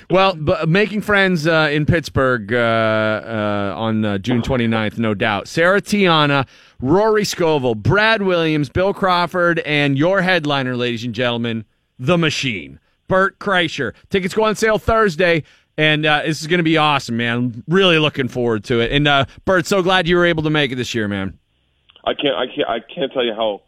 Well, 0.09 0.35
making 0.65 1.01
friends 1.01 1.45
uh, 1.47 1.69
in 1.69 1.85
Pittsburgh 1.85 2.53
uh, 2.53 2.57
uh, 2.57 3.73
on 3.75 4.05
uh, 4.05 4.17
June 4.19 4.41
29th, 4.41 4.97
no 4.97 5.13
doubt. 5.13 5.49
Sarah 5.49 5.81
Tiana, 5.81 6.47
Rory 6.79 7.25
Scovel, 7.25 7.75
Brad 7.75 8.21
Williams, 8.21 8.69
Bill 8.69 8.93
Crawford, 8.93 9.59
and 9.59 9.97
your 9.97 10.21
headliner, 10.21 10.77
ladies 10.77 11.03
and 11.03 11.13
gentlemen, 11.13 11.65
The 11.99 12.17
Machine, 12.17 12.79
Bert 13.09 13.37
Kreischer. 13.39 13.93
Tickets 14.09 14.33
go 14.33 14.43
on 14.43 14.55
sale 14.55 14.79
Thursday. 14.79 15.43
And 15.79 16.07
uh, 16.07 16.23
this 16.25 16.41
is 16.41 16.47
going 16.47 16.57
to 16.57 16.63
be 16.63 16.77
awesome, 16.77 17.17
man. 17.17 17.63
Really 17.67 17.99
looking 17.99 18.29
forward 18.29 18.63
to 18.63 18.79
it. 18.79 18.91
And 18.91 19.07
uh, 19.07 19.25
Bert, 19.45 19.67
so 19.67 19.83
glad 19.83 20.07
you 20.07 20.15
were 20.15 20.25
able 20.25 20.41
to 20.43 20.49
make 20.49 20.71
it 20.71 20.75
this 20.75 20.95
year, 20.95 21.07
man. 21.07 21.37
I 22.03 22.13
can't. 22.13 22.35
I 22.35 22.47
can't. 22.47 22.67
I 22.67 22.79
can't 22.79 23.11
tell 23.11 23.23
you 23.23 23.33
how 23.35 23.61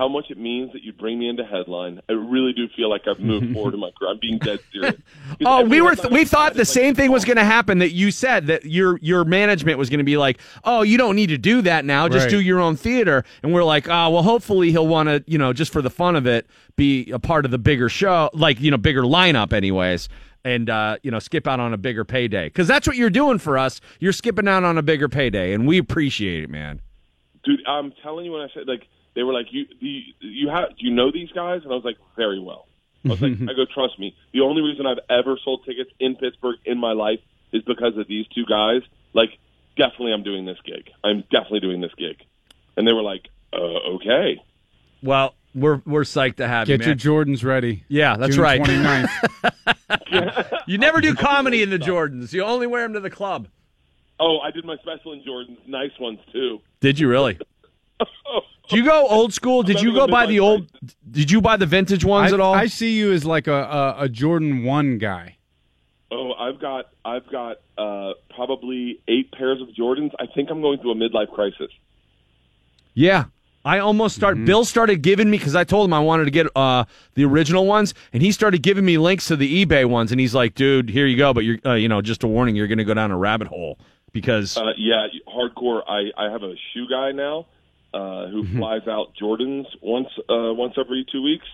how 0.00 0.08
much 0.08 0.30
it 0.30 0.38
means 0.38 0.72
that 0.72 0.82
you 0.82 0.92
bring 0.94 1.18
me 1.18 1.28
into 1.28 1.44
headline. 1.44 2.00
I 2.08 2.12
really 2.12 2.54
do 2.54 2.66
feel 2.74 2.88
like 2.88 3.02
I've 3.06 3.20
moved 3.20 3.52
forward 3.54 3.74
in 3.74 3.80
my 3.80 3.90
career. 3.98 4.10
I'm 4.12 4.18
being 4.18 4.38
dead 4.38 4.58
serious. 4.72 4.94
Oh, 5.44 5.62
we 5.64 5.80
were 5.80 5.94
th- 5.94 6.10
we 6.10 6.24
thought 6.24 6.54
the 6.54 6.62
it's 6.62 6.74
like, 6.74 6.82
same 6.84 6.94
thing 6.94 7.12
was 7.12 7.24
going 7.24 7.36
to 7.36 7.44
happen. 7.44 7.78
That 7.78 7.92
you 7.92 8.10
said 8.10 8.46
that 8.48 8.64
your 8.64 8.98
your 9.02 9.24
management 9.24 9.78
was 9.78 9.88
going 9.90 9.98
to 9.98 10.04
be 10.04 10.16
like, 10.16 10.40
oh, 10.64 10.82
you 10.82 10.96
don't 10.98 11.16
need 11.16 11.28
to 11.28 11.38
do 11.38 11.60
that 11.62 11.84
now. 11.84 12.08
Just 12.08 12.24
Right. 12.24 12.30
do 12.30 12.40
your 12.40 12.60
own 12.60 12.76
theater. 12.76 13.24
And 13.42 13.52
we're 13.54 13.62
like, 13.64 13.88
oh, 13.88 14.10
well, 14.10 14.22
hopefully 14.22 14.70
he'll 14.70 14.86
want 14.88 15.08
to, 15.10 15.22
you 15.26 15.38
know, 15.38 15.52
just 15.52 15.72
for 15.72 15.82
the 15.82 15.90
fun 15.90 16.16
of 16.16 16.26
it, 16.26 16.46
be 16.76 17.10
a 17.10 17.18
part 17.18 17.44
of 17.44 17.50
the 17.50 17.58
bigger 17.58 17.88
show, 17.90 18.30
like 18.32 18.58
you 18.60 18.70
know, 18.70 18.76
bigger 18.78 19.02
lineup, 19.02 19.52
anyways. 19.52 20.08
And 20.44 20.70
uh, 20.70 20.96
you 21.02 21.10
know, 21.10 21.18
skip 21.18 21.46
out 21.46 21.60
on 21.60 21.74
a 21.74 21.78
bigger 21.78 22.04
payday 22.06 22.46
because 22.48 22.66
that's 22.66 22.86
what 22.86 22.96
you're 22.96 23.10
doing 23.10 23.36
for 23.38 23.58
us. 23.58 23.80
You're 23.98 24.12
skipping 24.14 24.48
out 24.48 24.64
on 24.64 24.78
a 24.78 24.82
bigger 24.82 25.06
payday, 25.08 25.52
and 25.52 25.66
we 25.66 25.76
appreciate 25.76 26.42
it, 26.44 26.48
man. 26.48 26.80
dude. 27.44 27.60
I'm 27.66 27.92
telling 28.02 28.24
you 28.24 28.32
when 28.32 28.40
I 28.40 28.48
said 28.54 28.66
like 28.66 28.86
they 29.14 29.22
were 29.22 29.32
like 29.32 29.46
you 29.50 29.66
you 29.78 30.00
you 30.20 30.48
have 30.48 30.70
do 30.70 30.86
you 30.86 30.92
know 30.92 31.10
these 31.10 31.30
guys? 31.32 31.62
And 31.62 31.72
I 31.72 31.74
was 31.74 31.84
like 31.84 31.98
very 32.16 32.40
well. 32.40 32.66
I 33.04 33.08
was 33.08 33.22
like 33.22 33.32
I 33.42 33.54
go 33.54 33.64
trust 33.72 33.98
me. 33.98 34.14
The 34.32 34.40
only 34.40 34.62
reason 34.62 34.86
I've 34.86 35.00
ever 35.08 35.38
sold 35.44 35.64
tickets 35.64 35.90
in 35.98 36.16
Pittsburgh 36.16 36.56
in 36.64 36.78
my 36.78 36.92
life 36.92 37.20
is 37.52 37.62
because 37.62 37.96
of 37.96 38.06
these 38.08 38.26
two 38.28 38.44
guys. 38.44 38.82
Like 39.12 39.30
definitely 39.76 40.12
I'm 40.12 40.22
doing 40.22 40.44
this 40.44 40.58
gig. 40.64 40.90
I'm 41.02 41.22
definitely 41.30 41.60
doing 41.60 41.80
this 41.80 41.94
gig. 41.96 42.16
And 42.76 42.86
they 42.86 42.92
were 42.92 43.02
like, 43.02 43.28
uh, 43.52 43.96
okay. 43.96 44.40
Well, 45.02 45.34
we're 45.54 45.82
we're 45.84 46.02
psyched 46.02 46.36
to 46.36 46.46
have 46.46 46.66
Get 46.66 46.80
you, 46.80 46.94
Get 46.94 47.04
your. 47.04 47.24
Jordans 47.24 47.44
ready. 47.44 47.84
Yeah, 47.88 48.16
that's 48.16 48.36
June 48.36 48.44
right. 48.44 48.60
29th. 48.60 50.60
you 50.66 50.78
never 50.78 51.00
do 51.00 51.14
comedy 51.14 51.62
in 51.62 51.70
the 51.70 51.78
Jordans. 51.78 52.32
You 52.32 52.44
only 52.44 52.66
wear 52.66 52.82
them 52.82 52.94
to 52.94 53.00
the 53.00 53.10
club. 53.10 53.48
Oh, 54.18 54.38
I 54.38 54.50
did 54.50 54.64
my 54.64 54.76
special 54.76 55.12
in 55.12 55.24
Jordan's, 55.24 55.58
nice 55.66 55.98
ones 55.98 56.18
too. 56.32 56.60
Did 56.80 56.98
you 56.98 57.08
really? 57.08 57.38
Do 58.70 58.76
you 58.76 58.84
go 58.84 59.06
old 59.08 59.34
school? 59.34 59.62
Did 59.62 59.80
you 59.80 59.90
go 59.90 60.02
Remember 60.06 60.12
buy 60.12 60.26
the 60.26 60.34
the 60.34 60.40
old? 60.40 60.70
Did 61.10 61.30
you 61.30 61.40
buy 61.40 61.56
the 61.56 61.66
vintage 61.66 62.04
ones 62.04 62.32
I, 62.32 62.34
at 62.34 62.40
all? 62.40 62.54
I 62.54 62.66
see 62.66 62.96
you 62.96 63.12
as 63.12 63.24
like 63.24 63.48
a, 63.48 63.52
a, 63.52 64.04
a 64.04 64.08
Jordan 64.08 64.62
1 64.62 64.98
guy. 64.98 65.36
Oh, 66.12 66.32
I've 66.32 66.60
got 66.60 66.86
I've 67.04 67.28
got 67.30 67.58
uh, 67.78 68.14
probably 68.34 69.00
eight 69.08 69.30
pairs 69.32 69.60
of 69.60 69.68
Jordans. 69.68 70.10
I 70.18 70.26
think 70.26 70.50
I'm 70.50 70.60
going 70.60 70.78
through 70.80 70.92
a 70.92 70.94
midlife 70.94 71.32
crisis. 71.32 71.70
yeah, 72.94 73.26
I 73.64 73.78
almost 73.78 74.16
start. 74.16 74.44
Bill 74.44 74.64
started 74.64 75.02
giving 75.02 75.30
me 75.30 75.38
because 75.38 75.54
I 75.54 75.64
told 75.64 75.88
him 75.88 75.92
I 75.92 76.00
wanted 76.00 76.24
to 76.24 76.30
get 76.32 76.48
uh, 76.56 76.84
the 77.14 77.24
original 77.24 77.66
ones, 77.66 77.94
and 78.12 78.22
he 78.22 78.32
started 78.32 78.62
giving 78.62 78.84
me 78.84 78.98
links 78.98 79.26
to 79.28 79.36
the 79.36 79.64
eBay 79.64 79.84
ones, 79.84 80.10
and 80.10 80.20
he's 80.20 80.34
like, 80.34 80.54
"Dude, 80.54 80.90
here 80.90 81.06
you 81.06 81.16
go." 81.16 81.32
But 81.32 81.44
you're, 81.44 81.58
uh, 81.64 81.74
you 81.74 81.88
know, 81.88 82.02
just 82.02 82.24
a 82.24 82.26
warning, 82.26 82.56
you're 82.56 82.68
going 82.68 82.78
to 82.78 82.84
go 82.84 82.94
down 82.94 83.12
a 83.12 83.18
rabbit 83.18 83.46
hole 83.46 83.78
because 84.12 84.56
Uh, 84.56 84.72
yeah, 84.76 85.06
hardcore. 85.28 85.82
I, 85.88 86.10
I 86.16 86.30
have 86.30 86.42
a 86.42 86.54
shoe 86.72 86.88
guy 86.88 87.12
now 87.12 87.46
uh, 87.92 88.26
who 88.28 88.46
flies 88.56 88.86
out 88.88 89.12
Jordans 89.20 89.64
once 89.82 90.08
uh, 90.28 90.54
once 90.54 90.74
every 90.78 91.04
two 91.10 91.22
weeks. 91.22 91.46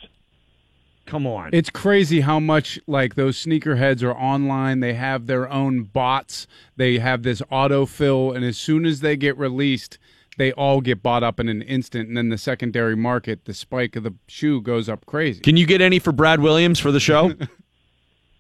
come 1.07 1.27
on, 1.27 1.51
It's 1.53 1.71
crazy 1.71 2.21
how 2.21 2.41
much 2.41 2.79
like 2.87 3.15
those 3.15 3.43
sneakerheads 3.45 4.03
are 4.03 4.13
online. 4.15 4.81
They 4.81 4.95
have 4.95 5.27
their 5.27 5.49
own 5.51 5.85
bots. 5.85 6.47
They 6.77 6.99
have 6.99 7.23
this 7.23 7.41
autofill, 7.53 8.35
and 8.35 8.45
as 8.45 8.59
soon 8.59 8.85
as 8.85 9.01
they 9.01 9.17
get 9.17 9.37
released, 9.39 9.99
they 10.37 10.53
all 10.53 10.81
get 10.81 11.03
bought 11.03 11.23
up 11.23 11.41
in 11.41 11.49
an 11.49 11.63
instant. 11.63 12.09
And 12.09 12.17
then 12.17 12.29
the 12.29 12.37
secondary 12.39 12.97
market, 12.97 13.45
the 13.47 13.55
spike 13.55 13.97
of 13.97 14.03
the 14.03 14.15
shoe 14.27 14.61
goes 14.61 14.89
up 14.89 15.07
crazy. 15.07 15.41
can 15.41 15.57
you 15.57 15.65
get 15.67 15.81
any 15.81 15.99
for 15.99 16.13
Brad 16.13 16.41
Williams 16.41 16.79
for 16.79 16.93
the 16.93 17.01
show? 17.01 17.33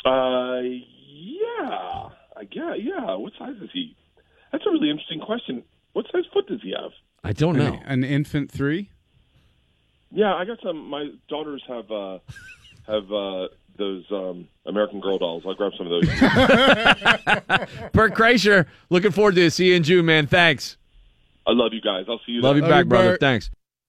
Uh, 0.04 0.60
yeah, 0.62 2.10
I 2.36 2.44
guess. 2.48 2.76
Yeah, 2.78 3.16
what 3.16 3.32
size 3.36 3.56
is 3.60 3.70
he? 3.72 3.96
That's 4.52 4.64
a 4.64 4.70
really 4.70 4.88
interesting 4.88 5.18
question. 5.20 5.64
What 5.94 6.06
size 6.12 6.22
foot 6.32 6.46
does 6.46 6.60
he 6.62 6.74
have? 6.80 6.92
I 7.24 7.32
don't 7.32 7.56
know. 7.56 7.80
An, 7.84 8.02
an 8.02 8.04
infant 8.04 8.50
three. 8.50 8.90
Yeah, 10.12 10.34
I 10.34 10.44
got 10.44 10.58
some. 10.62 10.88
My 10.88 11.10
daughters 11.28 11.62
have 11.68 11.90
uh, 11.90 12.18
have 12.86 13.12
uh, 13.12 13.48
those 13.76 14.04
um, 14.10 14.48
American 14.64 15.00
Girl 15.00 15.18
dolls. 15.18 15.42
I'll 15.46 15.54
grab 15.54 15.72
some 15.76 15.86
of 15.86 15.90
those. 15.90 16.08
Bert 17.92 18.14
Kreischer, 18.14 18.66
looking 18.90 19.10
forward 19.10 19.34
to 19.34 19.46
it. 19.46 19.52
See 19.52 19.68
you 19.68 19.74
in 19.74 19.82
June, 19.82 20.06
man. 20.06 20.26
Thanks. 20.26 20.76
I 21.46 21.52
love 21.52 21.72
you 21.72 21.80
guys. 21.80 22.06
I'll 22.08 22.20
see 22.26 22.32
you. 22.32 22.40
Love 22.40 22.56
you 22.56 22.62
then. 22.62 22.70
Love 22.70 22.76
back, 22.78 22.84
you, 22.84 22.88
brother. 22.88 23.10
Bert. 23.10 23.20
Thanks. 23.20 23.50